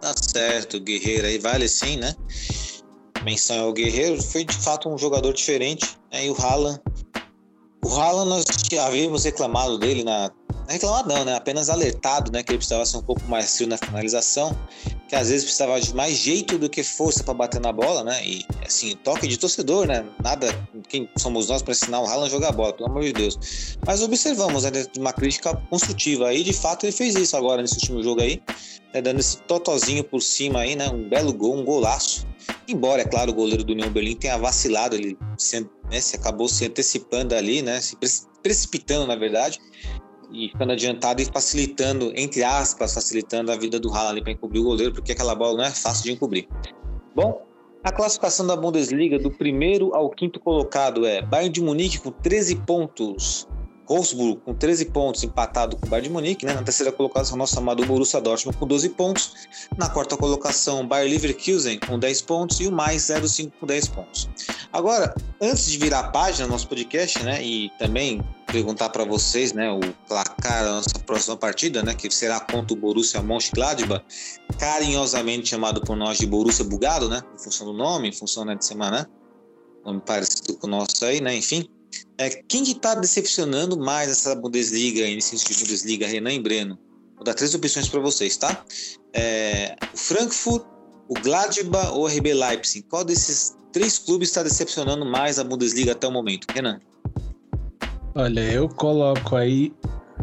[0.00, 2.14] Tá certo, Guerreiro aí vale sim, né?
[3.22, 6.26] Menção ao Guerreiro, foi de fato um jogador diferente, né?
[6.26, 6.80] E o Haaland.
[7.84, 8.44] O Haaland nós
[8.78, 10.30] havíamos reclamado dele na.
[10.72, 11.34] Reclamado não, né?
[11.34, 12.42] Apenas alertado, né?
[12.42, 14.56] Que ele precisava ser um pouco mais frio na finalização
[15.10, 18.24] que às vezes precisava de mais jeito do que força para bater na bola, né?
[18.24, 20.06] E assim, toque de torcedor, né?
[20.22, 20.46] Nada,
[20.88, 23.76] quem somos nós para ensinar o Haaland a jogar bola, pelo amor de Deus.
[23.84, 28.04] Mas observamos, né, uma crítica construtiva aí, de fato ele fez isso agora nesse último
[28.04, 28.40] jogo aí,
[28.94, 30.88] né, dando esse totozinho por cima aí, né?
[30.88, 32.24] Um belo gol, um golaço.
[32.68, 36.48] Embora, é claro, o goleiro do União Berlim tenha vacilado, ele se, né, se acabou
[36.48, 37.80] se antecipando ali, né?
[37.80, 37.96] Se
[38.40, 39.58] precipitando, na verdade
[40.32, 44.64] e ficando adiantado e facilitando, entre aspas, facilitando a vida do Haaland para encobrir o
[44.64, 46.48] goleiro, porque aquela bola não é fácil de encobrir.
[47.14, 47.42] Bom,
[47.82, 52.56] a classificação da Bundesliga do primeiro ao quinto colocado é Bayern de Munique com 13
[52.56, 53.48] pontos,
[53.90, 56.46] Wolfsburg com 13 pontos, empatado com o Bayern de Munique.
[56.46, 56.54] Né?
[56.54, 59.34] Na terceira colocação, nosso amado Borussia Dortmund com 12 pontos.
[59.76, 64.28] Na quarta colocação, Bayer Leverkusen com 10 pontos e o mais 05 com 10 pontos.
[64.72, 69.52] Agora, antes de virar a página do nosso podcast, né, e também perguntar para vocês,
[69.52, 74.04] né, o placar da nossa próxima partida, né, que será contra o Borussia Mönchengladbach,
[74.58, 78.54] carinhosamente chamado por nós de Borussia Bugado, né, em função do nome, em função né,
[78.54, 79.06] de semana, né,
[79.84, 81.68] nome parecido com o nosso aí, né, enfim.
[82.18, 86.78] É, quem que tá decepcionando mais essa Bundesliga, início de Bundesliga, Renan e Breno?
[87.16, 88.64] Vou dar três opções para vocês, tá?
[89.12, 90.64] É, o Frankfurt,
[91.08, 92.86] o Gladbach ou o RB Leipzig?
[92.88, 96.46] Qual desses três clubes está decepcionando mais a Bundesliga até o momento?
[96.52, 96.78] Renan?
[98.14, 99.72] Olha, eu coloco aí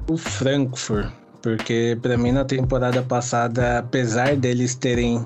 [0.10, 5.24] o Frankfurt, porque para mim na temporada passada, apesar deles terem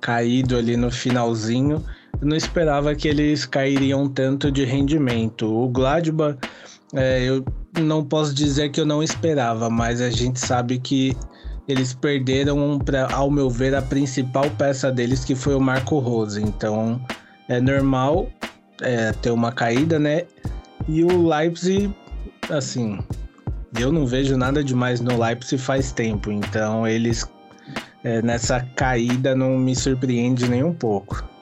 [0.00, 1.84] caído ali no finalzinho,
[2.24, 5.46] eu não esperava que eles cairiam tanto de rendimento.
[5.46, 6.38] O Gladbach,
[6.94, 7.44] é, eu
[7.78, 11.14] não posso dizer que eu não esperava, mas a gente sabe que
[11.68, 16.42] eles perderam, pra, ao meu ver, a principal peça deles, que foi o Marco Rose.
[16.42, 16.98] Então
[17.46, 18.26] é normal
[18.80, 20.22] é, ter uma caída, né?
[20.88, 21.94] E o Leipzig,
[22.48, 22.98] assim,
[23.78, 26.32] eu não vejo nada demais no Leipzig faz tempo.
[26.32, 27.28] Então eles
[28.02, 31.33] é, nessa caída não me surpreende nem um pouco.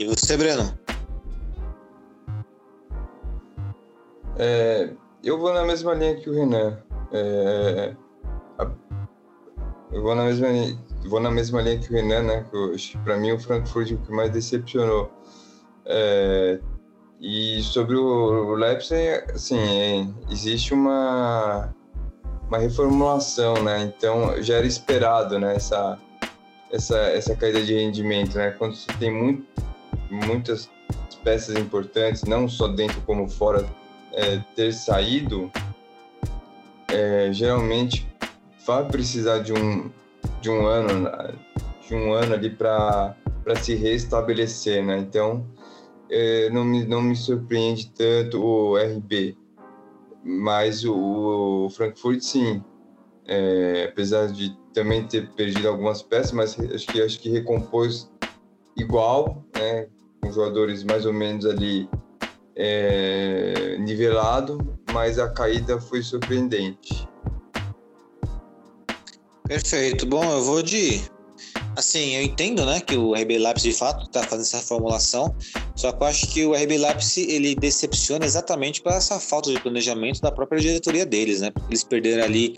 [0.00, 0.72] E você, Breno?
[4.38, 4.88] É,
[5.22, 6.78] eu vou na mesma linha que o Renan.
[7.12, 7.94] É,
[8.58, 8.70] a,
[9.92, 10.48] eu vou na mesma
[11.04, 12.46] vou na mesma linha que o Renan, né?
[13.04, 15.12] Para mim o Frankfurt é o que mais decepcionou.
[15.84, 16.58] É,
[17.20, 21.74] e sobre o, o Leipzig, assim, é, existe uma
[22.48, 23.82] uma reformulação, né?
[23.82, 25.56] Então já era esperado, né?
[25.56, 25.98] Essa
[26.72, 28.52] essa essa caída de rendimento, né?
[28.52, 29.69] Quando você tem muito
[30.10, 30.68] muitas
[31.22, 33.66] peças importantes, não só dentro como fora,
[34.12, 35.50] é, ter saído,
[36.88, 38.06] é, geralmente
[38.66, 39.90] vai precisar de um,
[40.40, 41.08] de um ano,
[41.86, 43.14] de um ano ali para
[43.62, 44.98] se restabelecer, né?
[44.98, 45.46] Então,
[46.10, 49.36] é, não, me, não me surpreende tanto o RB,
[50.24, 52.62] mas o, o Frankfurt, sim,
[53.26, 58.10] é, apesar de também ter perdido algumas peças, mas acho que acho que recompôs
[58.76, 59.86] igual, né?
[60.20, 61.88] Com jogadores mais ou menos ali
[62.56, 64.58] é, nivelado,
[64.92, 67.08] mas a caída foi surpreendente.
[69.46, 70.06] Perfeito.
[70.06, 71.00] Bom, eu vou de.
[71.76, 75.34] Assim, eu entendo, né, que o RB Leipzig de fato está fazendo essa formulação,
[75.74, 79.60] só que eu acho que o RB Leipzig ele decepciona exatamente por essa falta de
[79.60, 81.50] planejamento da própria diretoria deles, né?
[81.68, 82.56] Eles perderam ali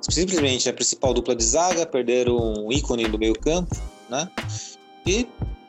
[0.00, 3.74] simplesmente a principal dupla de zaga, perderam um ícone do meio campo,
[4.08, 4.30] né?
[5.06, 5.26] E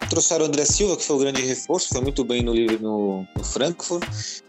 [0.10, 3.44] Trouxeram o André Silva, que foi o grande reforço, foi muito bem no, no, no
[3.44, 4.04] Frankfurt,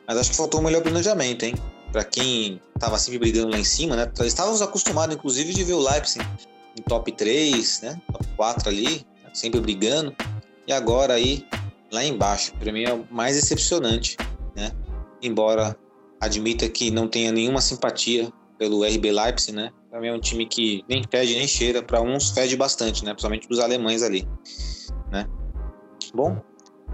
[0.06, 1.54] mas acho que faltou um melhor planejamento, hein?
[1.92, 4.10] Para quem estava sempre brigando lá em cima, né?
[4.20, 6.24] Estávamos acostumados, inclusive, de ver o Leipzig
[6.78, 8.00] em top 3, né?
[8.12, 10.14] Top 4 ali, sempre brigando.
[10.66, 11.46] E agora aí,
[11.92, 14.16] lá embaixo, para mim é o mais decepcionante,
[14.56, 14.72] né?
[15.22, 15.76] Embora
[16.20, 19.70] admita que não tenha nenhuma simpatia pelo RB Leipzig, né?
[20.00, 23.12] Mim é um time que nem fede nem cheira, para uns fede bastante, né?
[23.12, 24.26] Principalmente dos alemães ali,
[25.10, 25.26] né?
[26.14, 26.36] Bom,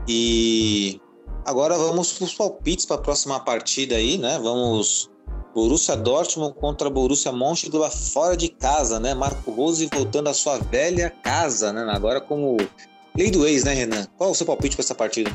[0.08, 1.00] e
[1.44, 4.38] agora vamos para os palpites para a próxima partida aí, né?
[4.42, 5.10] Vamos
[5.54, 9.14] Borussia Dortmund contra Borussia Mönchengladbach fora de casa, né?
[9.14, 11.84] Marco Rose voltando à sua velha casa, né?
[11.92, 12.56] Agora como
[13.16, 14.06] lei do ex, né, Renan?
[14.16, 15.30] Qual é o seu palpite para essa partida?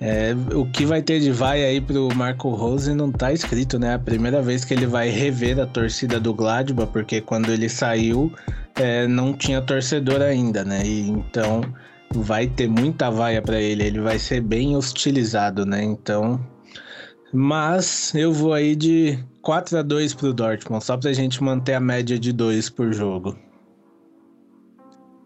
[0.00, 3.94] É, o que vai ter de vai aí pro Marco Rose não tá escrito, né?
[3.94, 8.32] A primeira vez que ele vai rever a torcida do Gladbach, porque quando ele saiu
[8.76, 10.82] é, não tinha torcedor ainda, né?
[10.84, 11.62] E, então
[12.14, 15.82] vai ter muita vaia para ele, ele vai ser bem hostilizado, né?
[15.82, 16.40] Então,
[17.32, 21.80] mas eu vou aí de 4 a 2 pro Dortmund, só pra gente manter a
[21.80, 23.36] média de 2 por jogo.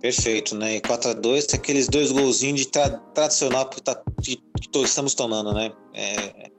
[0.00, 0.76] Perfeito, né?
[0.76, 4.02] E 4x2 aqueles dois golzinhos de tra tradicional tá,
[4.68, 5.72] que, estamos tomando, né?
[5.94, 6.50] É,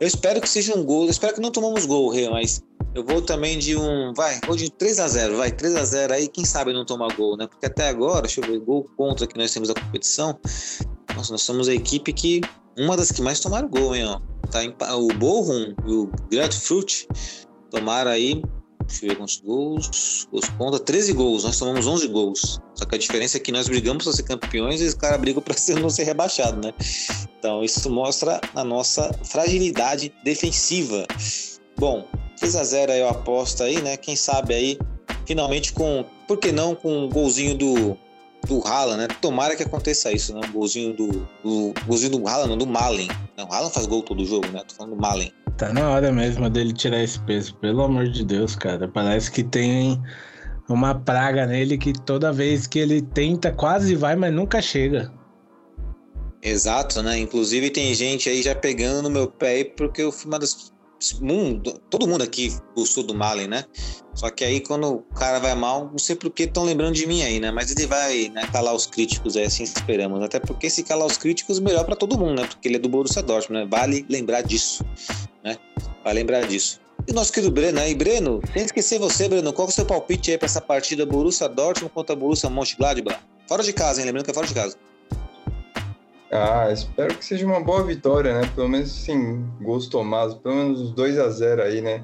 [0.00, 2.62] eu espero que seja um gol, eu espero que não tomamos gol, Rê, mas
[2.94, 6.84] eu vou também de um, vai, vou de 3x0, vai, 3x0 aí, quem sabe não
[6.84, 7.46] tomar gol, né?
[7.46, 10.38] Porque até agora, deixa eu ver, gol contra que nós temos a competição,
[11.14, 12.40] nossa, nós somos a equipe que,
[12.76, 14.20] uma das que mais tomaram gol, hein, ó.
[14.50, 17.08] Tá em, o Bochum e o Grapefruit
[17.70, 18.42] tomaram aí
[18.88, 20.26] ver quantos gols.
[20.30, 21.44] Gols conta 13 gols.
[21.44, 22.60] Nós tomamos 11 gols.
[22.74, 25.42] Só que a diferença é que nós brigamos para ser campeões e os caras brigam
[25.42, 26.72] para não ser rebaixado, né?
[27.38, 31.06] Então isso mostra a nossa fragilidade defensiva.
[31.76, 32.06] Bom,
[32.38, 33.96] 3 a 0 aí eu aposto aí, né?
[33.96, 34.78] Quem sabe aí,
[35.26, 36.04] finalmente com.
[36.26, 37.96] Por que não com um golzinho do.
[38.46, 39.08] Do Haaland, né?
[39.22, 40.40] Tomara que aconteça isso, né?
[40.46, 41.26] Um golzinho do.
[41.42, 43.08] do golzinho do Haaland, não do Malen.
[43.38, 44.62] Não, o Haaland faz gol todo jogo, né?
[44.68, 45.32] Tô falando do Malen.
[45.56, 48.88] Tá na hora mesmo dele tirar esse peso, pelo amor de Deus, cara.
[48.88, 50.00] Parece que tem
[50.68, 55.12] uma praga nele que toda vez que ele tenta, quase vai, mas nunca chega.
[56.42, 57.18] Exato, né?
[57.18, 60.72] Inclusive tem gente aí já pegando no meu pé porque eu fui uma das.
[61.20, 63.64] Mundo, todo mundo aqui gostou do Malen, né?
[64.14, 67.06] Só que aí quando o cara vai mal, não sei por que estão lembrando de
[67.06, 67.50] mim aí, né?
[67.50, 70.22] Mas ele vai né, calar os críticos aí, assim esperamos.
[70.22, 72.46] Até porque se calar os críticos, melhor para todo mundo, né?
[72.46, 73.68] Porque ele é do Borussia Dortmund, né?
[73.70, 74.82] Vale lembrar disso,
[75.44, 75.56] né?
[76.02, 76.80] Vale lembrar disso.
[77.06, 80.30] E nosso querido Breno aí, Breno, sem esquecer você, Breno, qual é o seu palpite
[80.30, 83.20] aí para essa partida Borussia Dortmund contra Borussia Mönchengladbach?
[83.46, 84.06] Fora de casa, hein?
[84.06, 84.76] Lembrando que é fora de casa.
[86.32, 88.50] Ah, espero que seja uma boa vitória, né?
[88.54, 92.02] Pelo menos, sim, gols tomados, pelo menos os 2 a 0 aí, né?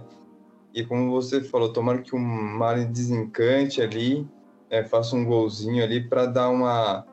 [0.74, 4.26] E como você falou, tomara que o Mari desencante ali,
[4.68, 7.05] é, faça um golzinho ali para dar uma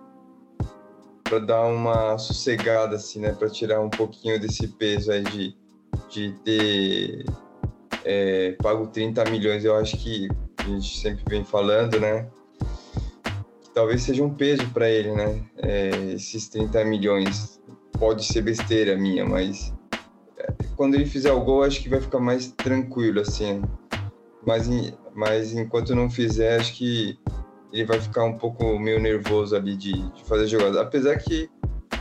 [1.24, 5.54] para dar uma sossegada assim, né, para tirar um pouquinho desse peso aí de,
[6.10, 7.26] de ter
[8.04, 9.66] é, pago 30 milhões.
[9.66, 12.28] Eu acho que a gente sempre vem falando, né?
[13.78, 15.40] talvez seja um peso para ele, né?
[15.58, 17.62] É, esses 30 milhões.
[18.00, 19.72] Pode ser besteira minha, mas
[20.40, 23.62] é, quando ele fizer o gol, acho que vai ficar mais tranquilo, assim.
[24.44, 24.68] Mas,
[25.14, 27.20] mas enquanto não fizer, acho que
[27.72, 30.82] ele vai ficar um pouco meio nervoso ali de, de fazer jogada.
[30.82, 31.48] Apesar que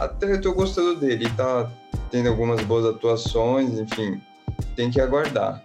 [0.00, 1.70] até eu tô gostando dele, tá
[2.10, 4.20] tendo algumas boas atuações, enfim,
[4.74, 5.62] tem que aguardar.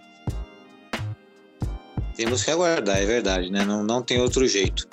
[2.16, 3.64] Temos que aguardar, é verdade, né?
[3.66, 4.88] Não, não tem outro jeito.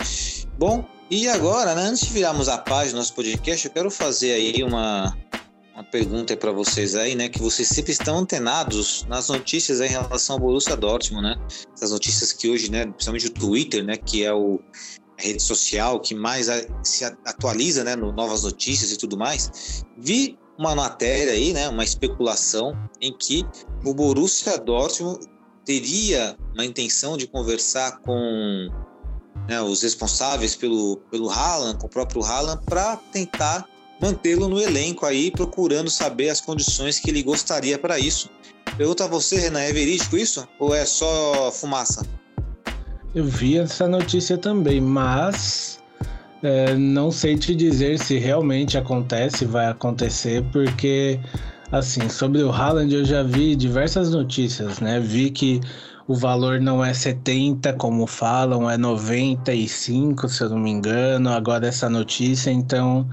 [0.56, 4.32] Bom, e agora, né, antes de virarmos a página do nosso podcast, eu quero fazer
[4.32, 5.16] aí uma,
[5.74, 10.37] uma pergunta para vocês aí, né, que vocês sempre estão antenados nas notícias em relação
[10.37, 11.37] ao Borussia Dortmund, né?
[11.74, 14.61] Essas notícias que hoje, né, principalmente o Twitter, né, que é o
[15.18, 16.46] a rede social que mais
[16.84, 19.84] se atualiza, né, no novas notícias e tudo mais.
[19.96, 23.47] Vi uma matéria aí, né, uma especulação em que
[23.85, 25.25] o Borussia Dortmund
[25.64, 28.68] teria uma intenção de conversar com
[29.49, 33.68] né, os responsáveis pelo, pelo Haaland, com o próprio Haaland, para tentar
[34.01, 38.29] mantê-lo no elenco aí, procurando saber as condições que ele gostaria para isso.
[38.77, 40.47] Pergunta a você, Renan, é verídico isso?
[40.59, 42.07] Ou é só fumaça?
[43.14, 45.79] Eu vi essa notícia também, mas
[46.42, 51.18] é, não sei te dizer se realmente acontece, vai acontecer, porque
[51.70, 55.01] assim, sobre o Haaland eu já vi diversas notícias, né?
[55.01, 55.61] Vi que
[56.07, 61.31] o valor não é 70, como falam, é 95, se eu não me engano.
[61.31, 63.09] Agora essa notícia, então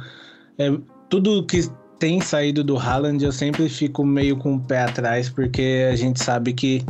[0.58, 0.72] é,
[1.10, 5.88] tudo que tem saído do Haaland eu sempre fico meio com o pé atrás, porque
[5.92, 6.86] a gente sabe que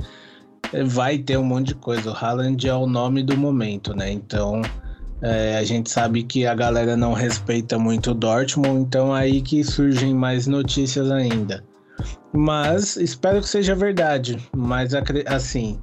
[0.86, 2.12] vai ter um monte de coisa.
[2.12, 4.12] O Haaland é o nome do momento, né?
[4.12, 4.62] Então
[5.26, 9.42] é, a gente sabe que a galera não respeita muito o Dortmund, então é aí
[9.42, 11.64] que surgem mais notícias ainda.
[12.32, 14.38] Mas espero que seja verdade.
[14.56, 14.92] Mas
[15.26, 15.80] assim,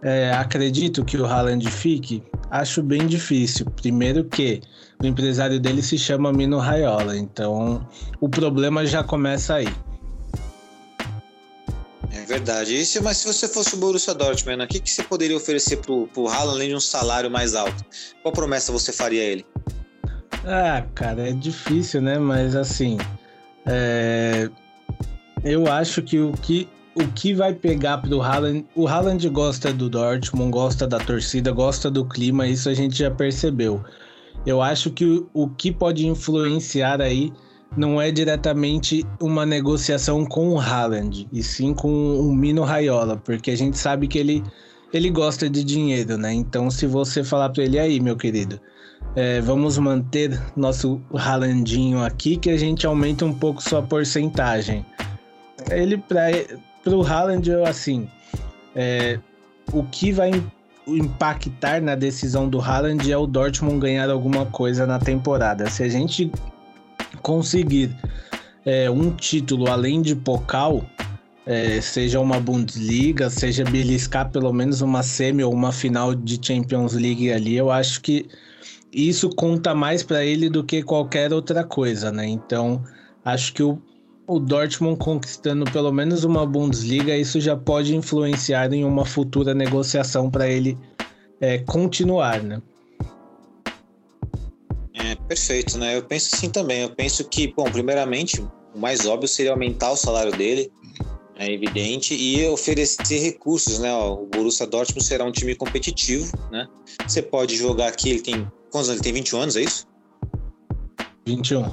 [0.00, 2.22] é, acredito que o Haaland fique?
[2.52, 3.66] Acho bem difícil.
[3.66, 4.60] Primeiro que
[5.02, 7.84] o empresário dele se chama Mino Raiola, então
[8.20, 9.68] o problema já começa aí.
[12.14, 12.80] É verdade.
[12.80, 16.06] Isso, mas se você fosse o Borussia Dortmund, o que, que você poderia oferecer pro,
[16.06, 17.84] pro Haaland além de um salário mais alto?
[18.22, 19.46] Qual promessa você faria a ele?
[20.44, 22.18] Ah, cara, é difícil, né?
[22.18, 22.98] Mas assim,
[23.66, 24.48] é...
[25.42, 28.64] eu acho que o que o que vai pegar pro Haaland.
[28.74, 33.10] O Haaland gosta do Dortmund, gosta da torcida, gosta do clima, isso a gente já
[33.10, 33.82] percebeu.
[34.46, 37.32] Eu acho que o, o que pode influenciar aí
[37.76, 43.50] não é diretamente uma negociação com o Haaland, e sim com o Mino Raiola, porque
[43.50, 44.42] a gente sabe que ele,
[44.92, 46.32] ele gosta de dinheiro, né?
[46.32, 48.60] Então, se você falar para ele aí, meu querido,
[49.16, 54.84] é, vamos manter nosso Haalandinho aqui, que a gente aumenta um pouco sua porcentagem.
[55.70, 56.26] Ele, pra,
[56.82, 58.08] pro Haaland, eu, assim,
[58.74, 59.18] é,
[59.72, 60.30] o que vai
[60.86, 65.70] impactar na decisão do Haaland é o Dortmund ganhar alguma coisa na temporada.
[65.70, 66.30] Se a gente
[67.24, 67.90] conseguir
[68.66, 70.84] é, um título além de Pokal,
[71.46, 76.92] é, seja uma Bundesliga, seja beliscar pelo menos uma semi ou uma final de Champions
[76.92, 78.26] League ali, eu acho que
[78.92, 82.26] isso conta mais para ele do que qualquer outra coisa, né?
[82.26, 82.84] Então,
[83.24, 83.78] acho que o,
[84.26, 90.30] o Dortmund conquistando pelo menos uma Bundesliga, isso já pode influenciar em uma futura negociação
[90.30, 90.78] para ele
[91.40, 92.60] é, continuar, né?
[95.34, 95.96] Perfeito, né?
[95.96, 96.82] Eu penso assim também.
[96.82, 98.40] Eu penso que, bom, primeiramente,
[98.72, 100.70] o mais óbvio seria aumentar o salário dele,
[101.36, 103.92] é evidente, e oferecer recursos, né?
[103.92, 106.68] o Borussia Dortmund será um time competitivo, né?
[107.04, 108.48] Você pode jogar aqui, ele tem.
[108.70, 109.00] Quantos anos?
[109.00, 109.88] Ele tem 21 anos, é isso?
[111.26, 111.68] 21.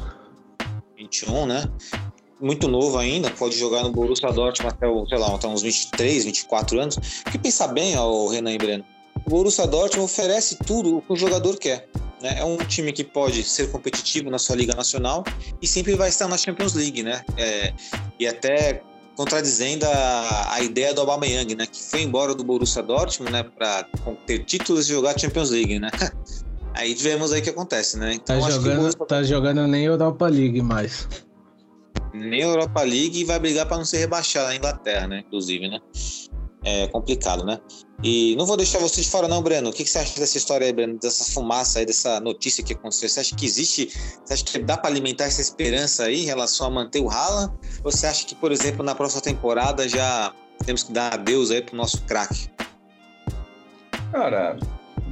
[0.98, 1.64] 21, né?
[2.40, 6.80] muito novo ainda, pode jogar no Borussia Dortmund até, sei lá, até uns 23, 24
[6.80, 6.98] anos.
[7.24, 8.84] Porque pensar bem, ó, o Renan e Breno,
[9.24, 11.88] o Borussia Dortmund oferece tudo o que o jogador quer.
[12.22, 12.36] Né?
[12.40, 15.24] É um time que pode ser competitivo na sua liga nacional
[15.62, 17.24] e sempre vai estar na Champions League, né?
[17.38, 17.74] É,
[18.20, 18.82] e até
[19.16, 21.66] contradizendo a, a ideia do Aubameyang, né?
[21.66, 23.44] Que foi embora do Borussia Dortmund, né?
[23.44, 23.86] Para
[24.26, 25.90] ter títulos e jogar Champions League, né?
[26.74, 28.14] Aí vemos aí o que acontece, né?
[28.14, 29.06] Então, tá, jogando, Borussia...
[29.06, 31.06] tá jogando nem Europa League mais.
[32.14, 35.20] Nem Europa League e vai brigar para não ser rebaixado na Inglaterra, né?
[35.20, 35.80] Inclusive, né?
[36.64, 37.60] É complicado, né?
[38.04, 39.70] E não vou deixar você de fora, não, Breno.
[39.70, 41.00] O que, você acha dessa história aí, Breno?
[41.00, 43.10] Dessa fumaça aí, dessa notícia que aconteceu?
[43.10, 43.90] Você acha que existe?
[44.24, 47.54] Você acha que dá para alimentar essa esperança aí em relação a manter o Haaland?
[47.84, 50.34] Ou você acha que, por exemplo, na próxima temporada já
[50.66, 52.50] temos que dar adeus aí pro nosso craque?
[54.12, 54.58] Cara,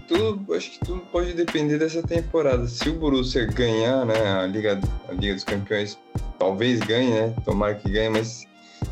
[0.07, 2.67] tudo, acho que tudo pode depender dessa temporada.
[2.67, 5.97] Se o Borussia ganhar, né, a Liga, a Liga dos Campeões,
[6.37, 7.35] talvez ganhe, né?
[7.45, 8.45] Tomara que ganhe, mas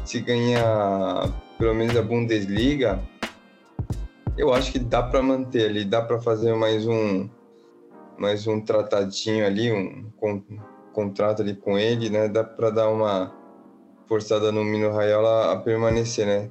[0.05, 3.01] se ganhar pelo menos a Bundesliga,
[4.37, 7.29] eu acho que dá para manter ali, dá para fazer mais um
[8.17, 10.11] mais um tratadinho ali, um,
[10.91, 12.27] contrato ali com ele, né?
[12.27, 13.31] Dá para dar uma
[14.07, 16.49] forçada no Mino Raiola a permanecer, né?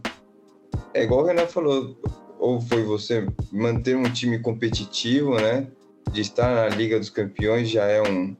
[0.94, 1.96] É igual o Renan falou,
[2.38, 5.66] ou foi você manter um time competitivo, né?
[6.12, 8.36] De estar na Liga dos Campeões já é um,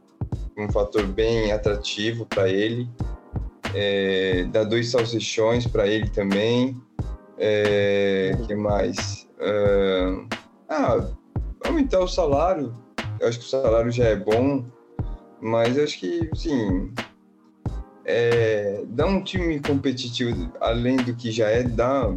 [0.57, 2.89] um fator bem atrativo para ele.
[3.79, 6.81] É, dois salsichões para ele também.
[7.37, 9.29] É, que mais?
[9.39, 10.27] Uh,
[10.67, 11.07] ah,
[11.63, 12.75] aumentar o salário.
[13.21, 14.65] Eu acho que o salário já é bom,
[15.43, 16.91] mas eu acho que, sim,
[18.07, 22.11] é, dar um time competitivo, além do que já é, dá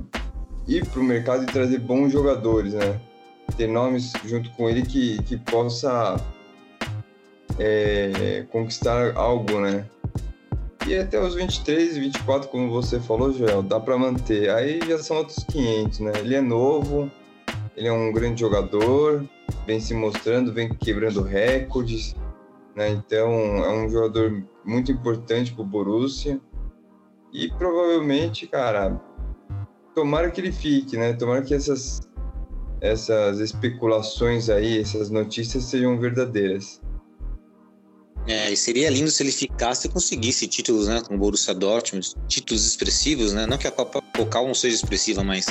[0.65, 3.01] ir para o mercado e trazer bons jogadores, né?
[3.57, 6.15] Ter nomes junto com ele que, que possa
[7.57, 9.85] é, conquistar algo, né?
[10.89, 14.49] E até os 23, 24, como você falou, Joel, dá para manter.
[14.49, 16.11] Aí já são outros 500, né?
[16.17, 17.11] Ele é novo,
[17.77, 19.23] ele é um grande jogador,
[19.67, 22.15] vem se mostrando, vem quebrando recordes,
[22.75, 22.89] né?
[22.89, 23.29] Então
[23.63, 26.41] é um jogador muito importante para o Borussia.
[27.31, 28.99] E provavelmente, cara,
[29.93, 31.13] tomara que ele fique, né?
[31.13, 32.01] Tomara que essas
[32.81, 36.81] essas especulações aí, essas notícias sejam verdadeiras.
[38.29, 42.13] É, e seria lindo se ele ficasse e conseguisse títulos, né, com o Borussia Dortmund,
[42.27, 43.47] títulos expressivos, né?
[43.47, 45.47] Não que a Copa Pokal não seja expressiva, mas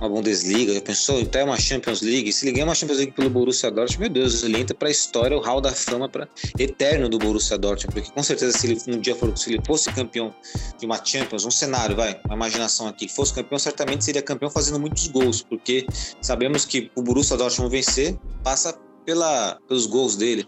[0.00, 1.20] uma Bundesliga, já pensou?
[1.20, 2.32] Então é uma Champions League.
[2.32, 4.90] Se ele ganhar uma Champions League pelo Borussia Dortmund, meu Deus, ele entra para a
[4.90, 6.28] história, o hall da fama para
[6.58, 9.92] eterno do Borussia Dortmund, porque com certeza se ele um dia for, se ele fosse
[9.92, 10.34] campeão
[10.80, 14.80] de uma Champions, um cenário, vai, uma imaginação aqui, fosse campeão, certamente seria campeão fazendo
[14.80, 15.86] muitos gols, porque
[16.20, 20.44] sabemos que o Borussia Dortmund vencer passa pela, pelos gols dele?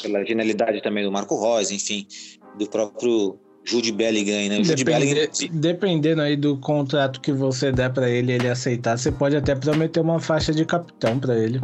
[0.00, 2.06] Pela genialidade também do Marco Reus, enfim,
[2.58, 4.62] do próprio Jude Bellingham, né?
[4.62, 5.28] Jude Bellingham...
[5.52, 10.00] Dependendo aí do contrato que você der para ele, ele aceitar, você pode até prometer
[10.00, 11.60] uma faixa de capitão para ele.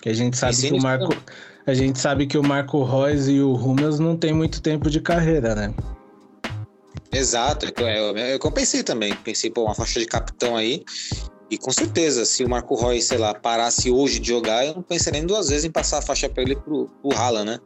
[0.00, 1.14] Que a gente sabe que o Marco,
[1.66, 5.00] a gente sabe que o Marco Reus e o Hummels não tem muito tempo de
[5.00, 5.74] carreira, né?
[7.12, 10.82] Exato, eu, eu, eu pensei também, pensei pô, uma faixa de capitão aí.
[11.52, 14.82] E com certeza, se o Marco Reus, sei lá, parasse hoje de jogar, eu não
[14.82, 17.60] pensaria nem duas vezes em passar a faixa para ele pro, pro Haaland, né?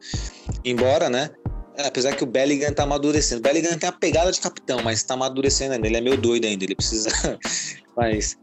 [0.65, 1.31] Embora, né?
[1.77, 3.39] É, apesar que o Bellingham tá amadurecendo.
[3.39, 5.87] O Bellingham tem a pegada de capitão, mas tá amadurecendo ainda.
[5.87, 7.11] Ele é meio doido ainda, ele precisa.
[7.97, 8.37] mas.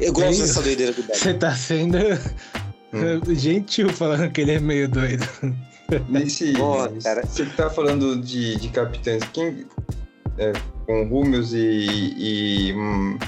[0.00, 1.20] Eu gosto dessa doideira do Bellingham.
[1.20, 3.34] Você tá sendo hum.
[3.36, 5.28] gentil falando que ele é meio doido.
[6.08, 6.52] Nesse.
[6.52, 9.22] Boa, você tá falando de, de capitães.
[9.34, 9.66] Quem.
[10.38, 10.54] É,
[10.86, 12.14] com Rúmeus e.
[12.16, 13.18] e, hum,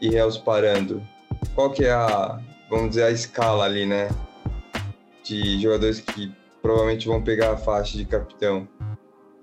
[0.00, 1.02] e Reus parando.
[1.54, 2.40] Qual que é a.
[2.68, 4.08] Vamos dizer, a escala ali, né?
[5.22, 8.66] De jogadores que provavelmente vão pegar a faixa de capitão.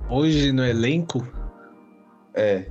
[0.10, 1.26] Hoje no elenco?
[2.34, 2.66] É.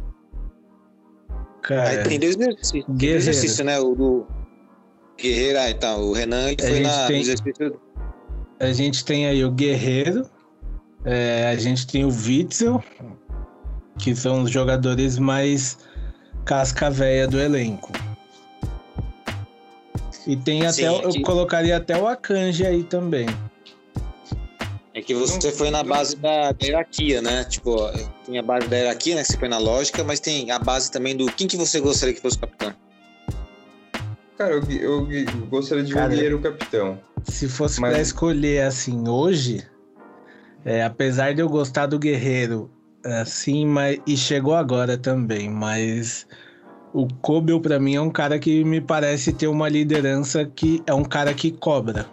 [1.62, 3.64] Cara, Aí tem dois exercícios.
[3.64, 3.78] Né?
[3.78, 4.26] O do
[5.18, 7.80] Guerreiro, ah, então, o Renan ele foi na, tem, exercício.
[8.58, 10.28] A gente tem aí o Guerreiro,
[11.04, 12.82] é, a gente tem o Witzel,
[13.98, 15.78] que são os jogadores mais
[16.44, 17.92] casca véia do elenco.
[20.26, 23.26] E tem até, Sim, eu colocaria até o Akanji aí também.
[24.94, 27.44] É que você foi na base da, da hierarquia, né?
[27.44, 27.76] Tipo,
[28.26, 29.22] tem a base da hierarquia, né?
[29.22, 32.14] Que você foi na lógica, mas tem a base também do quem que você gostaria
[32.14, 32.74] que fosse o capitão.
[34.36, 37.00] Cara, eu, eu gostaria de ver o capitão.
[37.24, 37.92] Se fosse mas...
[37.92, 39.66] pra escolher assim hoje,
[40.64, 42.70] é, apesar de eu gostar do Guerreiro,
[43.04, 46.26] assim, mas e chegou agora também, mas
[46.92, 50.94] o Kobel para mim é um cara que me parece ter uma liderança que é
[50.94, 52.06] um cara que cobra.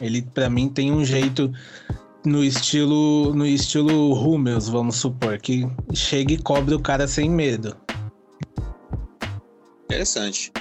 [0.00, 1.52] Ele para mim tem um jeito
[2.24, 7.76] no estilo no estilo Hummels, vamos supor, que chega e cobre o cara sem medo.
[9.84, 10.52] Interessante.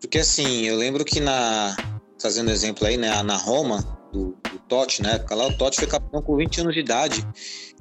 [0.00, 1.76] Porque assim, eu lembro que na.
[2.20, 3.22] Fazendo exemplo aí, né?
[3.22, 3.82] Na Roma,
[4.12, 5.22] do, do Totti, né?
[5.30, 7.26] Lá o Totti foi campeão com 20 anos de idade,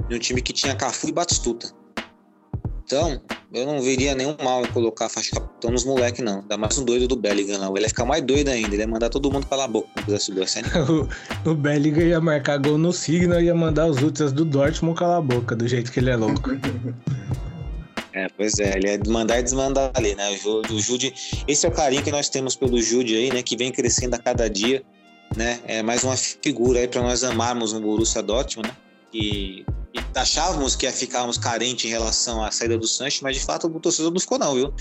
[0.07, 1.71] de um time que tinha Cafu e Batistuta.
[2.85, 3.19] Então,
[3.51, 6.41] eu não veria nenhum mal em colocar a faixa de capitão nos moleques, não.
[6.41, 7.75] Ainda mais um doido do Bellingham, não.
[7.75, 8.67] Ele ia ficar mais doido ainda.
[8.67, 10.67] Ele ia mandar todo mundo calar a boca quando subir a cena.
[11.45, 14.99] o, o Bellingham ia marcar gol no signo e ia mandar os ultras do Dortmund
[14.99, 16.51] calar a boca, do jeito que ele é louco.
[18.13, 20.37] É, pois é, ele é mandar e desmandar ali, né?
[20.45, 21.13] O, Jude,
[21.47, 23.41] esse é o carinho que nós temos pelo Jude aí, né?
[23.41, 24.83] Que vem crescendo a cada dia,
[25.35, 25.59] né?
[25.65, 28.75] É mais uma figura aí para nós amarmos no Borussia Dortmund, né?
[29.11, 29.65] Que
[30.13, 33.79] achávamos que ia ficarmos carentes em relação à saída do Sancho, mas de fato o
[33.79, 34.73] torcedor não ficou não, viu?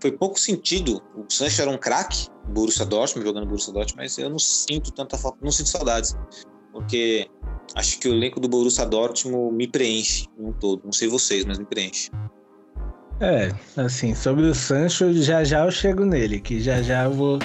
[0.00, 1.02] Foi pouco sentido.
[1.16, 5.16] O Sancho era um craque, Borussia Dortmund, jogando Borussia Dortmund, mas eu não sinto tanta
[5.16, 6.16] falta, não sinto saudades,
[6.72, 7.28] porque
[7.74, 10.82] acho que o elenco do Borussia Dortmund me preenche um todo.
[10.84, 12.10] Não sei vocês, mas me preenche.
[13.20, 17.38] É, assim, sobre o Sancho, já já eu chego nele, que já já eu vou,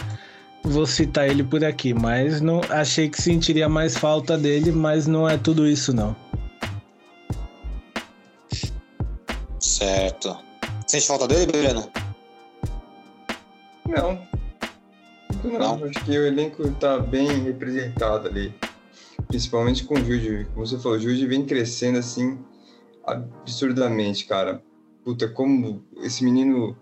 [0.63, 5.29] vou citar ele por aqui, mas não achei que sentiria mais falta dele, mas não
[5.29, 6.15] é tudo isso não.
[9.77, 10.37] Certo.
[10.85, 11.91] Sente falta dele, Breno?
[13.87, 14.27] Não.
[15.43, 15.85] Não, não.
[15.85, 18.53] Acho que o elenco tá bem representado ali.
[19.27, 20.47] Principalmente com o Jude.
[20.53, 22.37] Como você falou, o Jude vem crescendo assim
[23.05, 24.61] absurdamente, cara
[25.07, 26.75] puta, como esse menino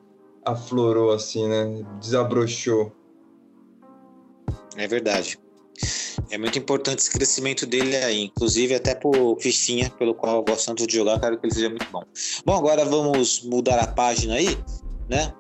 [0.43, 1.85] aflorou assim, né?
[1.99, 2.91] Desabrochou.
[4.75, 5.37] É verdade.
[6.29, 10.65] É muito importante esse crescimento dele aí, inclusive até pro Fifinha, pelo qual eu gosto
[10.65, 12.03] tanto de jogar, quero que ele seja muito bom.
[12.45, 14.57] Bom, agora vamos mudar a página aí,
[15.09, 15.33] né?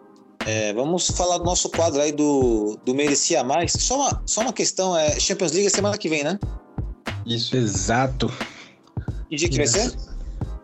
[0.45, 3.71] É, vamos falar do nosso quadro aí do, do Merecia Mais.
[3.71, 6.39] Só uma, só uma questão, é Champions League semana que vem, né?
[7.25, 7.57] Isso.
[7.57, 8.31] Exato.
[9.27, 9.91] Que dia que vai ser?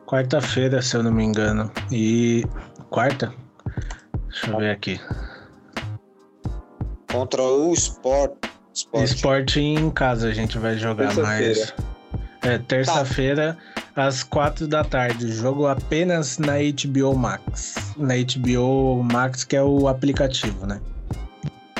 [0.05, 1.71] Quarta-feira, se eu não me engano.
[1.91, 2.45] E.
[2.91, 3.33] Quarta?
[4.27, 4.99] Deixa eu ver aqui.
[7.11, 8.40] Contra o Sport
[8.81, 9.15] esporte.
[9.15, 11.73] Esporte em casa a gente vai jogar mais.
[12.43, 13.55] É, terça-feira,
[13.93, 14.07] tá.
[14.07, 15.31] às quatro da tarde.
[15.31, 17.75] Jogo apenas na HBO Max.
[17.97, 20.81] Na HBO Max, que é o aplicativo, né?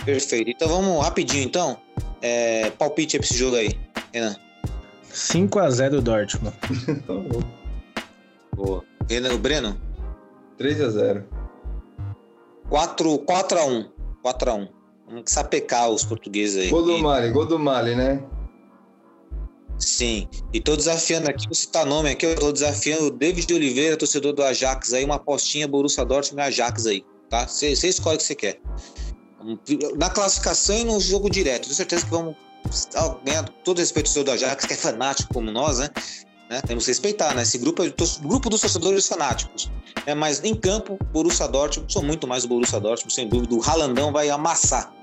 [0.06, 0.50] Perfeito.
[0.50, 1.78] Então vamos rapidinho, então.
[2.22, 3.76] É, palpite pra esse jogo aí,
[4.14, 4.36] Renan.
[5.12, 6.56] 5x0 Dortmund.
[7.08, 7.42] tá bom.
[8.56, 8.84] Boa.
[9.10, 9.82] Renan, o Breno?
[10.60, 11.24] 3x0.
[12.70, 13.90] 4, 4x1.
[14.24, 14.81] 4x1
[15.26, 16.70] sapecar os portugueses aí.
[16.70, 18.24] Gol do Mali, gol do Mali, né?
[19.78, 20.28] Sim.
[20.54, 23.98] E tô desafiando aqui, vou citar nome aqui, eu tô desafiando o David de Oliveira,
[23.98, 27.48] torcedor do Ajax aí, uma apostinha Borussia Dortmund e Ajax aí, tá?
[27.48, 28.60] Você escolhe o que você quer.
[29.98, 31.64] Na classificação e no jogo direto.
[31.64, 32.36] Tenho certeza que vamos
[33.26, 35.90] ganhar todo respeito ao seu do Ajax, que é fanático como nós, né?
[36.52, 36.62] Né?
[36.62, 37.44] Temos que respeitar, né?
[37.44, 39.72] Esse grupo é o grupo dos torcedores fanáticos.
[40.06, 43.56] É, mas em campo, Borussia Dortmund, sou muito mais o Borussia Dortmund, sem dúvida.
[43.56, 44.94] O Ralandão vai amassar?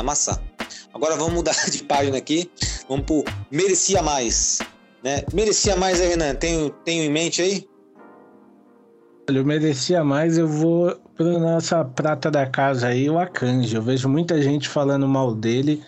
[0.00, 0.40] Amassar.
[0.94, 2.50] Agora vamos mudar de página aqui.
[2.88, 4.58] Vamos pro Merecia Mais.
[5.02, 5.22] Né?
[5.32, 6.34] Merecia mais aí, Renan?
[6.34, 7.68] Tenho, tenho em mente aí?
[9.28, 13.76] Olha, eu merecia mais, eu vou para nossa prata da casa aí, o Akanji.
[13.76, 15.82] Eu vejo muita gente falando mal dele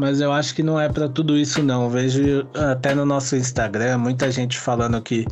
[0.00, 1.90] mas eu acho que não é para tudo isso não.
[1.90, 5.26] Vejo até no nosso Instagram muita gente falando que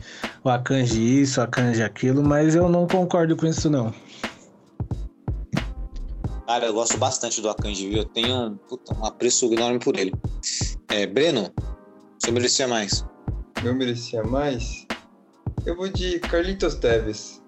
[0.44, 3.94] o Akanji isso, o Akanji aquilo, mas eu não concordo com isso não.
[6.48, 7.98] Cara, eu gosto bastante do Akanji, viu?
[7.98, 10.14] Eu tenho um, puta, um apreço enorme por ele.
[10.88, 11.52] É, Breno,
[12.18, 13.04] você merecia mais?
[13.62, 14.86] Eu merecia mais?
[15.66, 17.42] Eu vou de Carlitos Teves.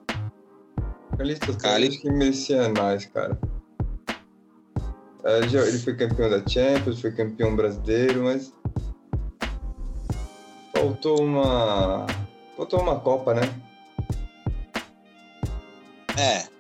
[1.17, 3.41] Carlitos Teves que merecia mais, cara.
[5.25, 8.53] Ele foi campeão da Champions, foi campeão brasileiro, mas
[10.77, 12.07] faltou uma
[12.55, 13.41] faltou uma Copa, né?
[16.19, 16.60] É.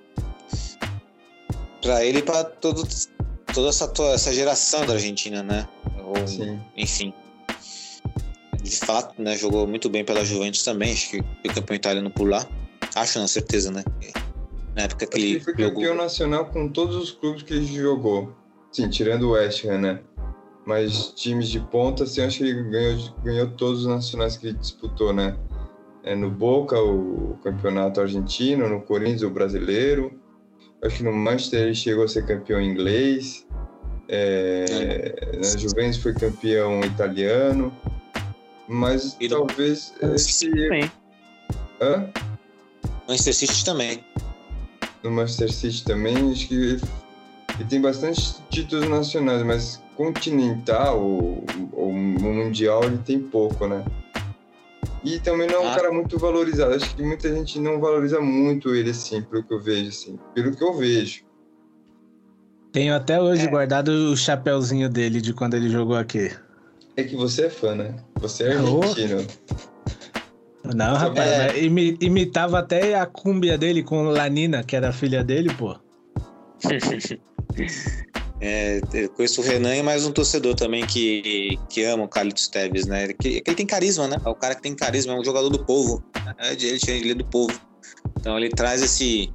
[1.90, 2.84] Para ele e para todo,
[3.52, 5.66] toda essa, essa geração da Argentina, né?
[6.04, 6.60] Ou, Sim.
[6.76, 7.12] Enfim.
[8.62, 9.36] De fato, né?
[9.36, 10.92] Jogou muito bem pela Juventus também.
[10.92, 12.46] Acho que foi campeão italiano por lá.
[12.94, 13.82] Acho, na certeza, né?
[14.76, 15.94] Na época que ele, ele foi campeão jogou...
[15.96, 18.32] nacional com todos os clubes que ele jogou.
[18.70, 20.00] Sim, tirando o West Ham, né?
[20.64, 24.58] Mas times de ponta, assim, acho que ele ganhou, ganhou todos os nacionais que ele
[24.58, 25.36] disputou, né?
[26.04, 30.19] É, no Boca, o campeonato argentino, no Corinthians, o brasileiro.
[30.82, 33.46] Acho que no Manchester ele chegou a ser campeão inglês.
[34.08, 37.72] É, na Juventus foi campeão italiano.
[38.66, 39.92] Mas e talvez.
[40.00, 40.50] Esse...
[40.50, 40.90] Também.
[41.80, 42.08] Hã?
[43.08, 44.04] Manchester City também.
[45.02, 46.78] No Manchester City também, acho que
[47.58, 53.84] ele tem bastante títulos nacionais, mas continental, o, o mundial, ele tem pouco, né?
[55.02, 55.74] E também não é um ah.
[55.74, 56.74] cara muito valorizado.
[56.74, 60.18] Acho que muita gente não valoriza muito ele, assim, pelo que eu vejo, assim.
[60.34, 61.24] Pelo que eu vejo.
[62.72, 63.50] Tenho até hoje é.
[63.50, 66.30] guardado o chapéuzinho dele de quando ele jogou aqui.
[66.96, 67.96] É que você é fã, né?
[68.20, 69.26] Você é argentino.
[70.74, 71.58] Não, rapaz, é...
[71.58, 75.76] imitava até a cúmbia dele com Lanina, que era a filha dele, pô.
[78.40, 78.80] É,
[79.16, 83.04] conheço o Renan e mais um torcedor também que, que ama o Carlitos Teves, né?
[83.04, 84.16] Ele, ele tem carisma, né?
[84.24, 86.02] É o cara que tem carisma, é um jogador do povo.
[86.38, 87.52] É, ele, ele é do povo.
[88.18, 89.30] Então ele traz esse,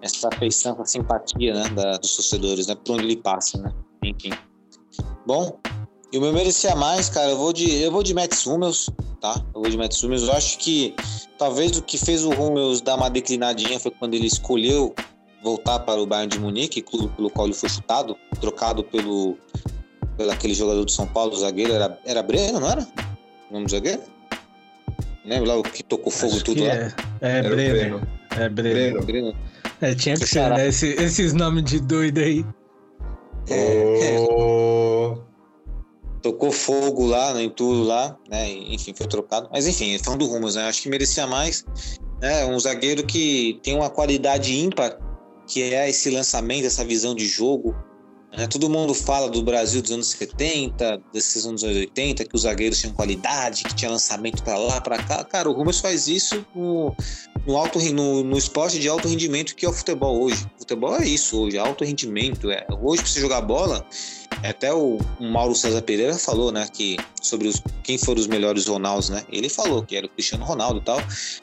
[0.00, 2.74] essa afeição, essa simpatia né, da, dos torcedores, né?
[2.74, 3.74] Por onde ele passa, né?
[4.02, 4.32] Enfim.
[5.26, 5.60] Bom,
[6.10, 8.88] e o meu merecia mais, cara, eu vou de, eu vou de Mets Hummels,
[9.20, 9.44] tá?
[9.54, 10.22] Eu vou de Mets Hummels.
[10.22, 10.94] Eu acho que
[11.36, 14.94] talvez o que fez o Hummels dar uma declinadinha foi quando ele escolheu
[15.42, 19.36] voltar para o Bayern de Munique, clube pelo qual ele foi chutado, trocado pelo,
[20.16, 22.86] pelo aquele jogador do São Paulo, o zagueiro, era, era Breno, não era?
[23.50, 24.02] O nome do zagueiro?
[25.24, 26.74] Lembra lá o que tocou fogo Acho tudo lá?
[26.74, 28.08] É, é Breno.
[28.38, 29.02] É Breno.
[29.02, 29.36] Breno.
[29.80, 30.68] É, tinha que ser, né?
[30.68, 32.44] Esse, esses nomes de doido aí.
[33.48, 35.18] É, oh.
[36.22, 38.50] Tocou fogo lá, né, em tudo lá, né?
[38.50, 39.48] Enfim, foi trocado.
[39.52, 40.66] Mas enfim, falando do Rumos, né?
[40.68, 41.64] Acho que merecia mais.
[42.20, 44.98] É um zagueiro que tem uma qualidade ímpar
[45.46, 47.74] que é esse lançamento, essa visão de jogo.
[48.36, 48.46] Né?
[48.46, 52.94] Todo mundo fala do Brasil dos anos 70, desses anos 80, que os zagueiros tinham
[52.94, 55.24] qualidade, que tinha lançamento para lá, para cá.
[55.24, 56.94] Cara, o Rubens faz isso no,
[57.46, 60.44] no, alto, no, no esporte de alto rendimento que é o futebol hoje.
[60.56, 62.50] O futebol é isso hoje, alto rendimento.
[62.50, 62.66] É.
[62.82, 63.86] Hoje, para você jogar bola,
[64.42, 69.10] até o, Mauro César Pereira falou, né, que sobre os, quem foram os melhores Ronaldos,
[69.10, 69.22] né?
[69.30, 70.98] Ele falou que era o Cristiano Ronaldo e tal,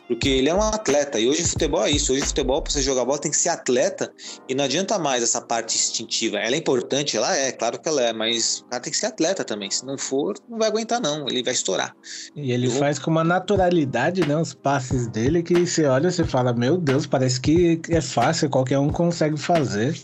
[0.08, 1.20] porque ele é um atleta.
[1.20, 2.14] E hoje o futebol é isso.
[2.14, 4.12] Hoje o futebol, para você jogar bola, tem que ser atleta
[4.48, 6.38] e não adianta mais essa parte instintiva.
[6.38, 9.08] Ela é importante, ela é, claro que ela é, mas o cara tem que ser
[9.08, 9.70] atleta também.
[9.70, 11.28] Se não for, não vai aguentar, não.
[11.28, 11.96] Ele vai estourar.
[12.36, 12.72] E ele Eu...
[12.72, 14.38] faz com uma naturalidade, né?
[14.38, 18.50] Os passes dele que você olha e você fala, meu Deus, parece que é fácil,
[18.50, 19.98] qualquer um consegue fazer.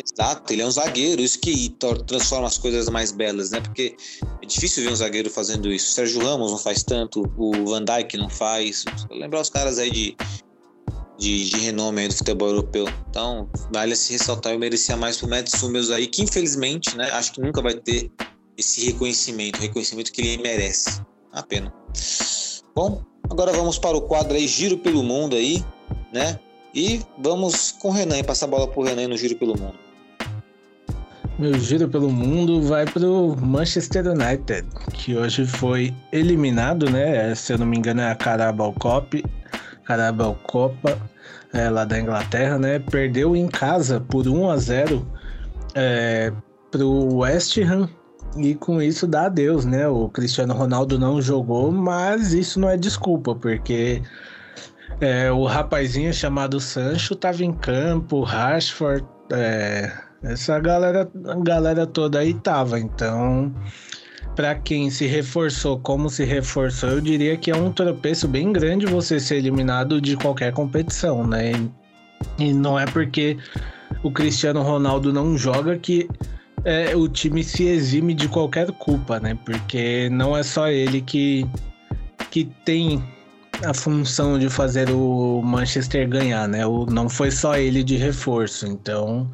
[0.00, 1.74] Exato, ele é um zagueiro, isso que
[2.06, 3.60] transforma as coisas mais belas, né?
[3.60, 3.96] Porque
[4.40, 5.88] é difícil ver um zagueiro fazendo isso.
[5.88, 8.84] O Sérgio Ramos não faz tanto, o Van Dijk não faz.
[9.10, 10.16] Lembrar os caras aí de,
[11.18, 12.86] de, de renome aí do futebol europeu.
[13.10, 17.32] Então, vale se ressaltar, eu merecia mais pro Mets Hummels aí, que infelizmente, né, acho
[17.32, 18.08] que nunca vai ter
[18.56, 21.02] esse reconhecimento, reconhecimento que ele merece.
[21.32, 21.74] A pena.
[22.72, 25.64] Bom, agora vamos para o quadro aí, Giro pelo Mundo aí,
[26.12, 26.38] né?
[26.72, 29.87] E vamos com o Renan, passar a bola pro Renan no Giro pelo Mundo.
[31.38, 37.32] Meu giro pelo mundo vai para o Manchester United, que hoje foi eliminado, né?
[37.32, 39.14] Se eu não me engano, é a Carabao Cup,
[39.84, 40.98] Carabao Copa,
[41.52, 42.80] é, lá da Inglaterra, né?
[42.80, 45.06] Perdeu em casa por 1 a 0
[45.76, 46.32] é,
[46.72, 47.88] para o West Ham
[48.36, 49.86] e com isso dá adeus, né?
[49.86, 54.02] O Cristiano Ronaldo não jogou, mas isso não é desculpa, porque
[55.00, 61.08] é, o rapazinho chamado Sancho estava em campo, Rashford, é, essa galera,
[61.42, 62.78] galera toda aí tava.
[62.78, 63.54] Então,
[64.34, 68.86] para quem se reforçou como se reforçou, eu diria que é um tropeço bem grande
[68.86, 71.52] você ser eliminado de qualquer competição, né?
[72.38, 73.36] E não é porque
[74.02, 76.08] o Cristiano Ronaldo não joga que
[76.64, 79.38] é, o time se exime de qualquer culpa, né?
[79.44, 81.46] Porque não é só ele que,
[82.30, 83.02] que tem
[83.64, 86.66] a função de fazer o Manchester ganhar, né?
[86.66, 89.30] O, não foi só ele de reforço, então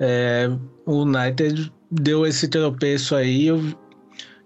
[0.00, 0.48] é,
[0.84, 3.46] o United deu esse tropeço aí.
[3.46, 3.60] Eu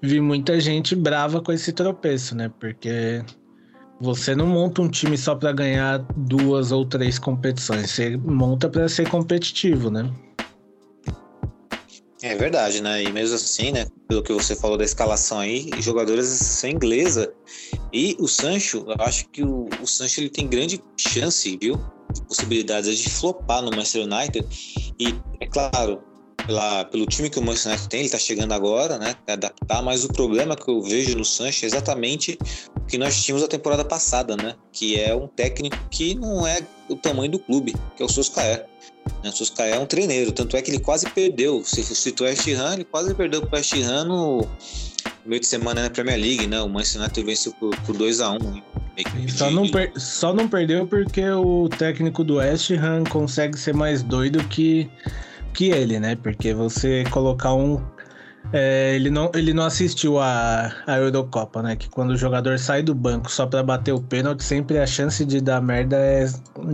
[0.02, 2.50] vi muita gente brava com esse tropeço, né?
[2.60, 3.22] Porque
[4.00, 8.88] você não monta um time só para ganhar duas ou três competições, você monta para
[8.88, 10.10] ser competitivo, né?
[12.22, 13.02] É verdade, né?
[13.02, 13.86] E mesmo assim, né?
[14.06, 17.32] Pelo que você falou da escalação aí, jogadores sem inglesa.
[17.92, 21.80] E o Sancho, eu acho que o, o Sancho ele tem grande chance, viu?
[22.26, 24.46] Possibilidades de flopar no Manchester United.
[24.98, 26.02] E, é claro,
[26.46, 29.14] pela, pelo time que o Manchester United tem, ele está chegando agora, né?
[29.26, 32.38] Adaptar, mas o problema que eu vejo no Sancho é exatamente
[32.76, 34.54] o que nós tínhamos a temporada passada, né?
[34.72, 38.66] Que é um técnico que não é o tamanho do clube, que é o Solskjaer.
[39.22, 39.30] Né?
[39.30, 41.62] O Solskjaer é um treineiro, tanto é que ele quase perdeu.
[41.64, 44.48] Se citou o West Ham, ele quase perdeu para o West Ham no
[45.24, 46.60] meio de semana na Premier League, né?
[46.60, 48.42] O Manchester United venceu por, por 2x1.
[48.42, 53.74] Um, só, não per, só não perdeu porque o técnico do West Ham consegue ser
[53.74, 54.90] mais doido que,
[55.54, 56.16] que ele, né?
[56.16, 57.82] Porque você colocar um.
[58.52, 61.76] É, ele, não, ele não assistiu a, a Eurocopa, né?
[61.76, 65.24] Que quando o jogador sai do banco só para bater o pênalti, sempre a chance
[65.24, 66.26] de dar merda é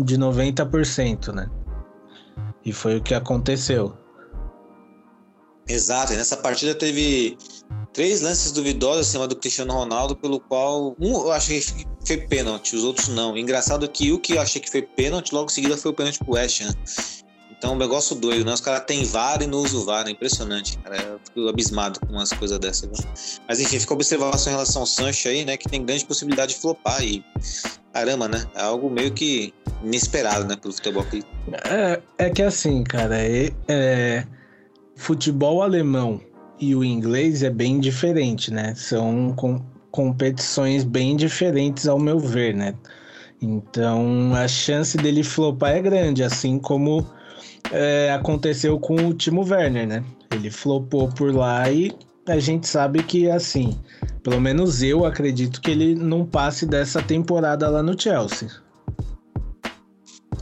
[0.05, 1.49] de 90%, né?
[2.65, 3.97] E foi o que aconteceu.
[5.69, 7.37] Exato, e nessa partida teve
[7.97, 12.77] três lances duvidosos acima do Cristiano Ronaldo, pelo qual um eu achei que foi pênalti,
[12.77, 13.35] os outros não.
[13.35, 16.19] Engraçado que o que eu achei que foi pênalti, logo em seguida foi o pênalti
[16.19, 16.75] pro West Ham.
[17.57, 18.53] Então, um negócio doido, né?
[18.53, 21.01] Os caras têm VAR e não usam VAR, é impressionante, cara.
[21.01, 22.83] Eu fico abismado com umas coisas dessas.
[22.83, 23.09] Viu?
[23.49, 25.57] Mas enfim, fica a observação em relação ao Sancho aí, né?
[25.57, 27.25] Que tem grande possibilidade de flopar e
[27.95, 28.47] caramba, né?
[28.55, 30.55] É algo meio que inesperado, né?
[30.55, 31.25] Pelo futebol que
[31.65, 34.27] É, é que assim, cara, é, é-
[34.97, 36.21] futebol alemão
[36.59, 38.75] e o inglês é bem diferente, né?
[38.75, 42.75] São com- competições bem diferentes, ao meu ver, né?
[43.41, 47.07] Então a chance dele flopar é grande, assim como
[47.71, 50.05] é, aconteceu com o Timo Werner, né?
[50.31, 51.93] Ele flopou por lá e
[52.27, 53.79] a gente sabe que, assim,
[54.23, 58.51] pelo menos eu acredito que ele não passe dessa temporada lá no Chelsea.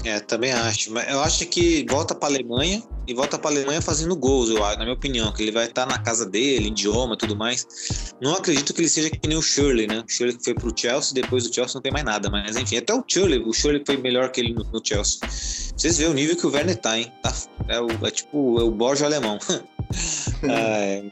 [0.04, 0.92] É, também acho.
[0.92, 4.78] Mas eu acho que volta para Alemanha e volta para Alemanha fazendo gols, eu acho,
[4.78, 8.14] na minha opinião, que ele vai estar na casa dele, idioma tudo mais.
[8.20, 10.02] Não acredito que ele seja que nem o Shirley, né?
[10.06, 12.94] O Shirley foi pro Chelsea, depois do Chelsea não tem mais nada, mas enfim, até
[12.94, 15.20] o Shirley, o Shirley foi melhor que ele no, no Chelsea.
[15.76, 17.12] Vocês veem o nível que o Werner tá, hein?
[17.22, 17.34] Tá,
[17.68, 19.38] é, o, é tipo é o Borja alemão.
[20.48, 21.04] é,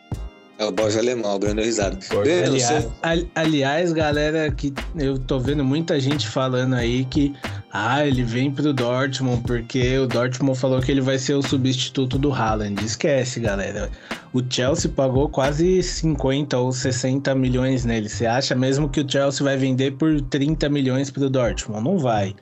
[0.59, 1.61] é o Borja alemão, o Breno.
[1.61, 7.35] Breno, Aliás, você- aliás, galera, que eu tô vendo muita gente falando aí que
[7.73, 12.19] ah, ele vem pro Dortmund porque o Dortmund falou que ele vai ser o substituto
[12.19, 12.85] do Haaland.
[12.85, 13.91] Esquece, galera.
[14.33, 18.09] O Chelsea pagou quase 50 ou 60 milhões nele.
[18.09, 21.83] Você acha mesmo que o Chelsea vai vender por 30 milhões pro Dortmund?
[21.83, 22.35] Não vai.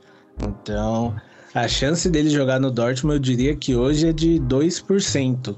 [0.43, 1.15] Então,
[1.55, 5.57] a chance dele jogar no Dortmund, eu diria que hoje é de 2%.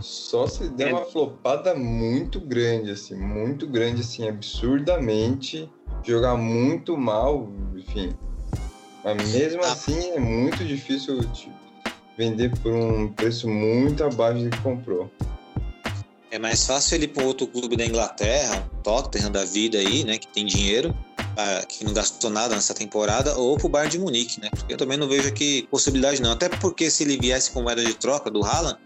[0.00, 0.92] Só se der É.
[0.92, 5.68] uma flopada muito grande, assim, muito grande, assim, absurdamente,
[6.04, 8.14] jogar muito mal, enfim.
[9.04, 9.72] Mas mesmo Ah.
[9.72, 11.54] assim é muito difícil tipo,
[12.18, 15.10] vender por um preço muito abaixo do que comprou.
[16.30, 20.04] É mais fácil ele ir para outro clube da Inglaterra, um Tottenham da vida aí,
[20.04, 20.94] né, que tem dinheiro,
[21.36, 24.48] ah, que não gastou nada nessa temporada, ou pro Bayern de Munique, né?
[24.50, 26.32] Porque eu também não vejo aqui possibilidade não.
[26.32, 28.78] Até porque se ele viesse com moeda de troca do Haaland,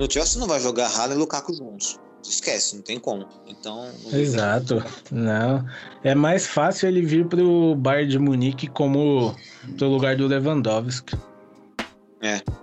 [0.00, 2.00] no Chelsea não vai jogar Haaland e Lukaku juntos.
[2.22, 3.26] Esquece, não tem como.
[3.46, 4.82] Então, não Exato.
[5.10, 5.64] Não.
[6.02, 9.34] É mais fácil ele vir pro Bayern de Munique como
[9.76, 11.16] pro lugar do Lewandowski.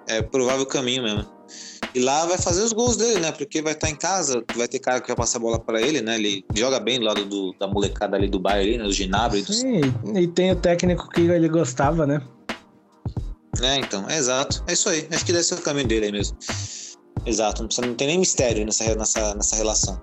[0.08, 1.26] é provável caminho mesmo.
[1.94, 3.32] E lá vai fazer os gols dele, né?
[3.32, 6.02] Porque vai estar em casa, vai ter cara que vai passar a bola para ele,
[6.02, 6.16] né?
[6.16, 8.86] Ele joga bem do lado do, da molecada ali do Bayern, né?
[8.86, 9.82] Os Ginabri, dos Sim,
[10.16, 12.22] e tem o técnico que ele gostava, né?
[13.62, 14.64] É, então, é exato.
[14.68, 15.08] É isso aí.
[15.12, 16.38] Acho que deve ser o caminho dele aí mesmo.
[17.28, 20.02] Exato, não, precisa, não tem nem mistério nessa, nessa, nessa relação.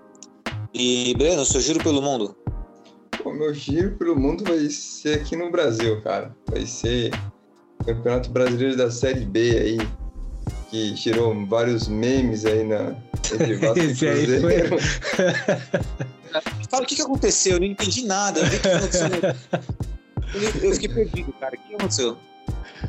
[0.74, 2.36] E, Breno, seu giro pelo mundo.
[3.24, 6.36] O meu giro pelo mundo vai ser aqui no Brasil, cara.
[6.50, 7.10] Vai ser
[7.80, 9.78] o Campeonato Brasileiro da Série B aí,
[10.70, 12.94] que tirou vários memes aí na
[13.32, 14.78] entre Vasco e Cruzeiro.
[16.68, 17.54] Fala, o que, que aconteceu?
[17.54, 18.40] Eu não entendi nada.
[18.42, 19.08] O que aconteceu.
[20.34, 21.54] Eu- eu fiquei perdido, cara.
[21.54, 22.18] O que aconteceu?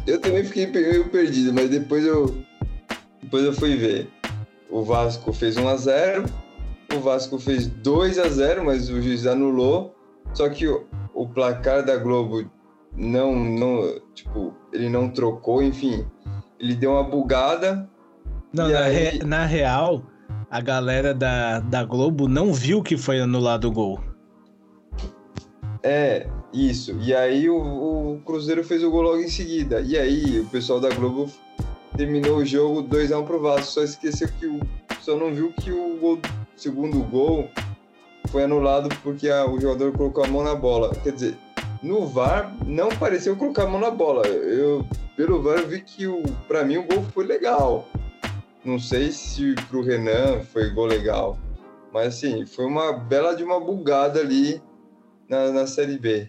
[0.06, 2.36] Eu também fiquei meio perdido, mas depois eu
[3.22, 4.10] depois eu fui ver.
[4.70, 6.26] O Vasco fez 1 a 0,
[6.96, 9.96] o Vasco fez 2 a 0, mas o juiz anulou.
[10.34, 12.50] Só que o, o placar da Globo
[12.96, 16.06] não não, tipo, ele não trocou, enfim.
[16.60, 17.90] Ele deu uma bugada.
[18.54, 20.04] Não, na, aí- re- na real,
[20.50, 24.00] a galera da, da Globo não viu que foi anulado o gol.
[25.84, 26.98] É, isso.
[27.02, 27.56] E aí o,
[28.16, 29.82] o Cruzeiro fez o gol logo em seguida.
[29.82, 31.30] E aí o pessoal da Globo
[31.98, 33.66] terminou o jogo 2 a 1 pro Vasco.
[33.72, 34.60] Só esqueceu que o
[35.02, 36.20] só não viu que o gol-
[36.56, 37.50] segundo gol
[38.30, 40.94] foi anulado porque a- o jogador colocou a mão na bola.
[41.04, 41.38] Quer dizer,
[41.84, 44.26] no VAR não pareceu colocar a mão na bola.
[44.28, 44.86] Eu
[45.16, 47.88] pelo VAR eu vi que o para mim o gol foi legal.
[48.64, 51.38] Não sei se pro Renan foi gol legal,
[51.94, 54.60] mas assim, foi uma bela de uma bugada ali
[55.30, 56.28] na, na Série B.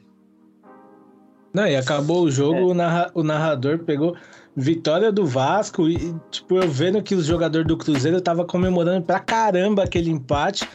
[1.55, 4.15] Não, e acabou o jogo, o, narra- o narrador pegou
[4.57, 9.21] vitória do Vasco e, tipo, eu vendo que os jogadores do Cruzeiro tava comemorando pra
[9.21, 10.67] caramba aquele empate.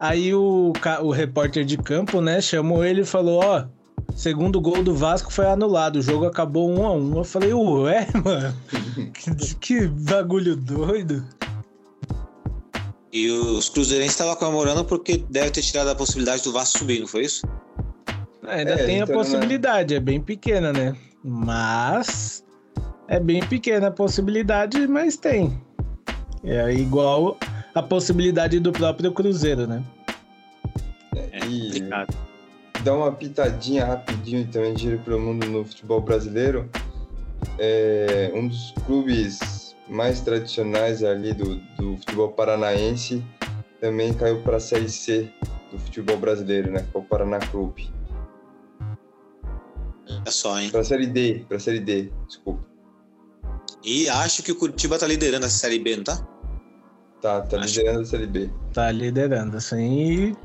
[0.00, 0.72] Aí o,
[1.02, 3.64] o repórter de campo, né, chamou ele e falou, ó,
[4.14, 7.18] segundo gol do Vasco foi anulado, o jogo acabou um a um.
[7.18, 8.54] Eu falei, ué, mano,
[9.12, 11.24] que, que bagulho doido.
[13.12, 17.06] E os Cruzeirenses estavam comemorando porque deve ter tirado a possibilidade do Vasco subir, não
[17.06, 17.46] foi isso?
[18.46, 19.22] Ainda É, tem a então, né?
[19.22, 20.94] possibilidade, é bem pequena, né?
[21.24, 22.44] Mas
[23.08, 25.60] é bem pequena a possibilidade, mas tem.
[26.44, 27.36] É igual
[27.74, 29.82] a possibilidade do próprio Cruzeiro, né?
[31.14, 32.16] É E- complicado.
[32.84, 36.68] Dar uma pitadinha rapidinho também de giro pelo mundo no futebol brasileiro.
[37.58, 43.24] É, um dos clubes mais tradicionais ali do, do futebol paranaense
[43.80, 45.28] também caiu para a Série C
[45.72, 46.86] do futebol brasileiro, né?
[46.90, 47.90] Que é o Paraná Clube.
[50.24, 50.70] É só, hein?
[50.70, 52.65] Para a Série D, para a Série D, desculpa.
[53.84, 56.16] E acho que o Curitiba tá liderando a Série B, não tá?
[57.22, 58.50] Tá, tá Acho- liderando a Série B.
[58.72, 60.32] Tá liderando, assim.
[60.32, 60.36] E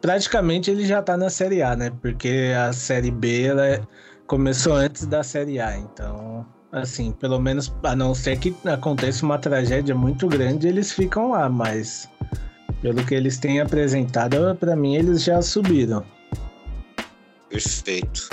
[0.00, 1.90] praticamente ele já tá na Série A, né?
[2.02, 3.82] Porque a Série B ela é-
[4.26, 5.76] começou antes da Série A.
[5.76, 11.30] Então, assim, pelo menos, a não ser que aconteça uma tragédia muito grande, eles ficam
[11.30, 11.48] lá.
[11.48, 12.08] Mas,
[12.82, 16.04] pelo que eles têm apresentado, pra mim, eles já subiram.
[17.48, 18.28] Perfeito.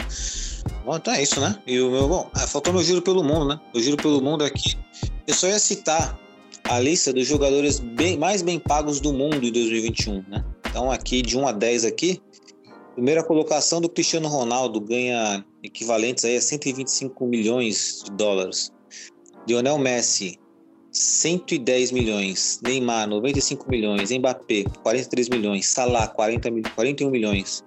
[0.86, 1.58] Bom, então é isso, né?
[1.66, 3.60] E o meu, bom, ah, faltou meu giro pelo mundo, né?
[3.74, 4.76] O giro pelo mundo aqui.
[5.26, 6.20] Eu só ia citar
[6.66, 10.44] a lista dos jogadores bem, mais bem pagos do mundo em 2021, né?
[10.70, 12.22] Então aqui de 1 a 10 aqui,
[12.96, 18.72] primeira colocação do Cristiano Ronaldo ganha equivalentes aí a 125 milhões de dólares.
[19.48, 20.38] Lionel Messi
[20.92, 27.64] 110 milhões, Neymar 95 milhões, Mbappé 43 milhões, Salah 40, mil- 41 milhões.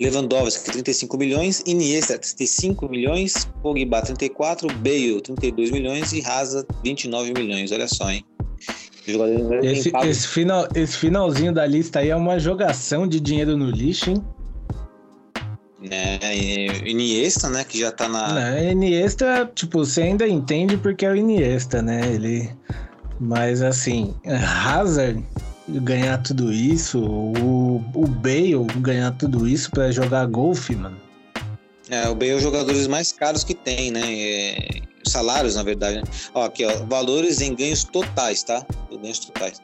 [0.00, 7.70] Lewandowski, 35 milhões, Iniesta, 35 milhões, Pogba, 34, Bale, 32 milhões e Hazard, 29 milhões.
[7.70, 8.24] Olha só, hein?
[9.62, 14.10] Esse, esse, final, esse finalzinho da lista aí é uma jogação de dinheiro no lixo,
[14.10, 14.24] hein?
[15.82, 17.64] E Iniesta, né?
[17.64, 18.32] Que já tá na.
[18.32, 22.12] Não, Iniesta, tipo, você ainda entende porque é o Iniesta, né?
[22.12, 22.50] Ele.
[23.18, 25.22] Mas assim, Hazard
[25.80, 30.96] ganhar tudo isso, o, o Bale ganhar tudo isso pra jogar golfe, mano.
[31.88, 34.00] É, o Bale é os jogadores mais caros que tem, né?
[34.04, 35.96] É, salários, na verdade.
[35.96, 36.02] Né?
[36.34, 38.64] Ó, aqui, ó, valores em ganhos totais, tá?
[38.90, 39.60] Ganhos totais.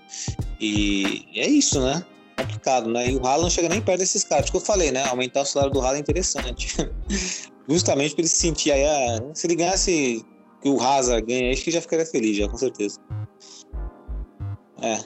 [0.61, 2.05] E é isso, né?
[2.37, 3.11] Complicado, né?
[3.11, 4.47] E o Haaland não chega nem perto desses caras.
[4.47, 5.05] Tipo, eu falei, né?
[5.09, 6.77] Aumentar o salário do Haaland é interessante.
[7.69, 8.85] Justamente pra ele se sentir aí.
[8.85, 10.25] ah, se ele ganhasse
[10.63, 12.99] que o Hazard ganha, acho que já ficaria feliz, já, com certeza.
[14.83, 14.99] É,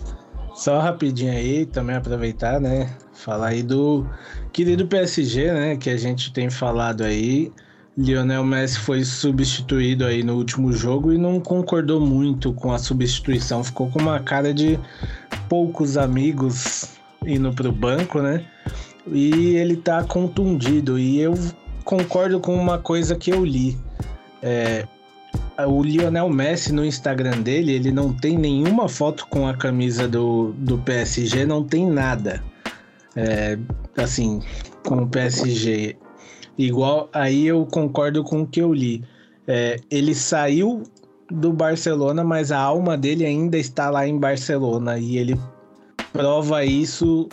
[0.55, 2.91] Só rapidinho aí, também aproveitar, né?
[3.13, 4.07] Falar aí do
[4.53, 5.77] querido PSG, né?
[5.77, 7.53] Que a gente tem falado aí.
[7.97, 13.63] Lionel Messi foi substituído aí no último jogo e não concordou muito com a substituição.
[13.63, 14.79] Ficou com uma cara de
[15.49, 16.87] poucos amigos
[17.27, 18.45] indo pro banco, né?
[19.07, 20.99] E ele tá contundido.
[20.99, 21.35] E eu
[21.85, 23.77] concordo com uma coisa que eu li.
[24.43, 24.87] É,
[25.67, 30.53] o Lionel Messi no Instagram dele, ele não tem nenhuma foto com a camisa do,
[30.59, 32.43] do PSG, não tem nada.
[33.17, 33.59] É,
[33.97, 34.41] assim,
[34.87, 35.97] com o PSG.
[36.57, 39.03] Igual, aí eu concordo com o que eu li.
[39.47, 40.83] É, ele saiu
[41.31, 45.39] do Barcelona, mas a alma dele ainda está lá em Barcelona e ele
[46.13, 47.29] prova isso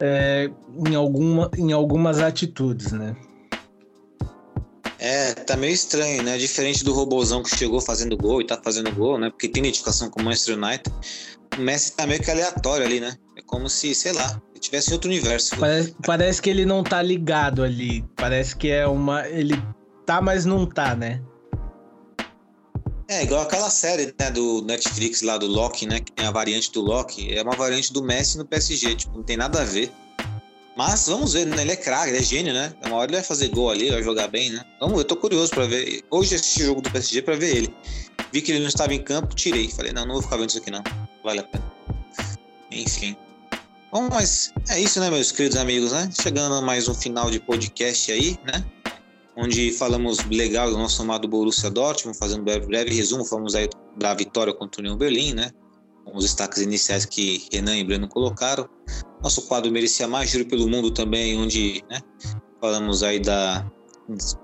[0.00, 0.50] é,
[0.86, 3.14] em, alguma, em algumas atitudes, né?
[5.00, 6.36] É, tá meio estranho, né?
[6.36, 9.30] Diferente do robozão que chegou fazendo gol e tá fazendo gol, né?
[9.30, 10.94] Porque tem identificação com o Manchester United.
[11.56, 13.16] O Messi tá meio que aleatório ali, né?
[13.34, 15.56] É como se, sei lá, ele tivesse outro universo.
[15.56, 18.04] Parece, parece que ele não tá ligado ali.
[18.14, 19.26] Parece que é uma.
[19.26, 19.54] Ele
[20.04, 21.22] tá, mas não tá, né?
[23.08, 25.98] É, igual aquela série, né, do Netflix lá do Loki, né?
[25.98, 27.34] Que tem a variante do Loki.
[27.34, 29.90] É uma variante do Messi no PSG, tipo, não tem nada a ver.
[30.80, 31.60] Mas vamos ver, né?
[31.60, 32.72] Ele é craque, ele é gênio, né?
[32.86, 34.64] Uma hora ele vai fazer gol ali, vai jogar bem, né?
[34.80, 36.02] Vamos eu tô curioso pra ver.
[36.10, 37.74] Hoje assisti jogo do PSG pra ver ele.
[38.32, 39.68] Vi que ele não estava em campo, tirei.
[39.68, 40.82] Falei, não, não vou ficar vendo isso aqui não.
[41.22, 41.70] Vale a pena.
[42.70, 43.14] Enfim.
[43.92, 46.08] Bom, mas é isso, né, meus queridos amigos, né?
[46.18, 48.64] Chegando a mais um final de podcast aí, né?
[49.36, 53.68] Onde falamos legal do nosso amado Borussia Dortmund, fazendo um breve, breve resumo, falamos aí
[53.98, 55.50] da vitória contra o União Berlim, né?
[56.06, 58.66] Com os destaques iniciais que Renan e Breno colocaram.
[59.22, 62.00] Nosso quadro merecia mais giro pelo mundo também, onde né,
[62.60, 63.64] falamos aí da,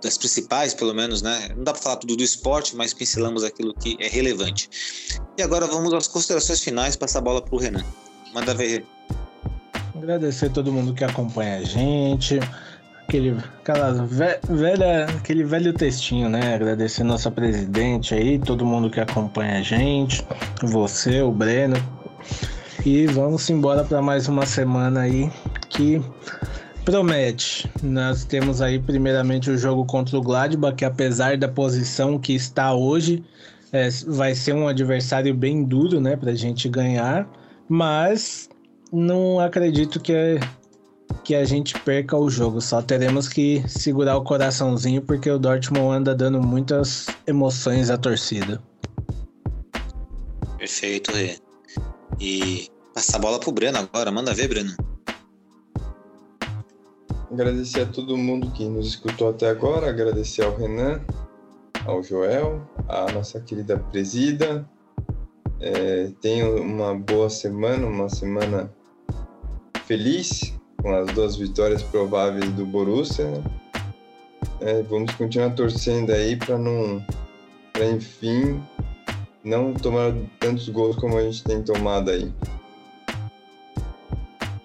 [0.03, 1.49] das principais, pelo menos, né?
[1.57, 4.69] Não dá para falar tudo do esporte, mas pincelamos aquilo que é relevante.
[5.39, 7.85] E agora vamos às considerações finais, passar a bola para o Renan.
[8.35, 8.85] Manda ver.
[9.95, 12.39] Agradecer a todo mundo que acompanha a gente.
[13.09, 16.55] Aquele, aquela ve- velha, aquele velho textinho, né?
[16.55, 20.27] Agradecer nossa presidente aí, todo mundo que acompanha a gente,
[20.63, 21.77] você, o Breno.
[22.87, 25.29] E vamos embora para mais uma semana aí
[25.69, 26.01] que
[26.85, 27.69] promete.
[27.83, 32.73] Nós temos aí primeiramente o jogo contra o Gladbach, que apesar da posição que está
[32.73, 33.25] hoje,
[33.73, 37.29] é, vai ser um adversário bem duro, né, pra gente ganhar,
[37.69, 38.49] mas
[38.93, 40.39] não acredito que,
[41.25, 42.61] que a gente perca o jogo.
[42.61, 48.63] Só teremos que segurar o coraçãozinho porque o Dortmund anda dando muitas emoções à torcida.
[50.57, 51.37] Perfeito, Rê.
[52.21, 54.11] E passar a bola pro Breno agora.
[54.11, 54.75] Manda ver, Breno.
[57.31, 61.03] Agradecer a todo mundo que nos escutou até agora, agradecer ao Renan,
[61.85, 64.67] ao Joel, à nossa querida presida,
[65.61, 66.11] é,
[66.59, 68.73] uma boa semana, uma semana
[69.85, 73.43] feliz, com as duas vitórias prováveis do Borussia.
[74.61, 77.05] É, vamos continuar torcendo aí para não,
[77.75, 78.63] para enfim,
[79.45, 82.33] não tomar tantos gols como a gente tem tomado aí.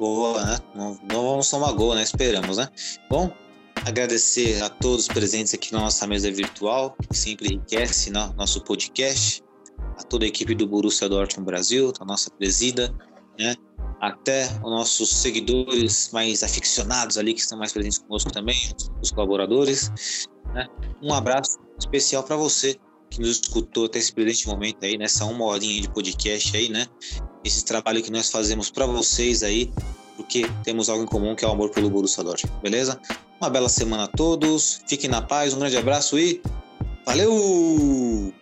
[0.01, 0.57] Boa, né?
[0.73, 2.01] Não, não vamos tomar gol, né?
[2.01, 2.67] Esperamos, né?
[3.07, 3.31] Bom,
[3.85, 9.43] agradecer a todos presentes aqui na nossa mesa virtual, que sempre enriquece né, nosso podcast,
[9.99, 12.91] a toda a equipe do Borussia Dortmund Brasil, a nossa presida,
[13.37, 13.53] né?
[13.99, 18.57] até os nossos seguidores mais aficionados ali, que estão mais presentes conosco também,
[19.03, 19.91] os colaboradores.
[20.51, 20.67] Né?
[20.99, 22.75] Um abraço especial para você
[23.11, 26.87] que nos escutou até esse presente momento aí, nessa uma horinha de podcast aí, né?
[27.43, 29.71] Esse trabalho que nós fazemos para vocês aí,
[30.15, 32.99] porque temos algo em comum que é o amor pelo Borussia Dortmund, beleza?
[33.39, 36.41] Uma bela semana a todos, fiquem na paz, um grande abraço e
[37.05, 38.33] valeu!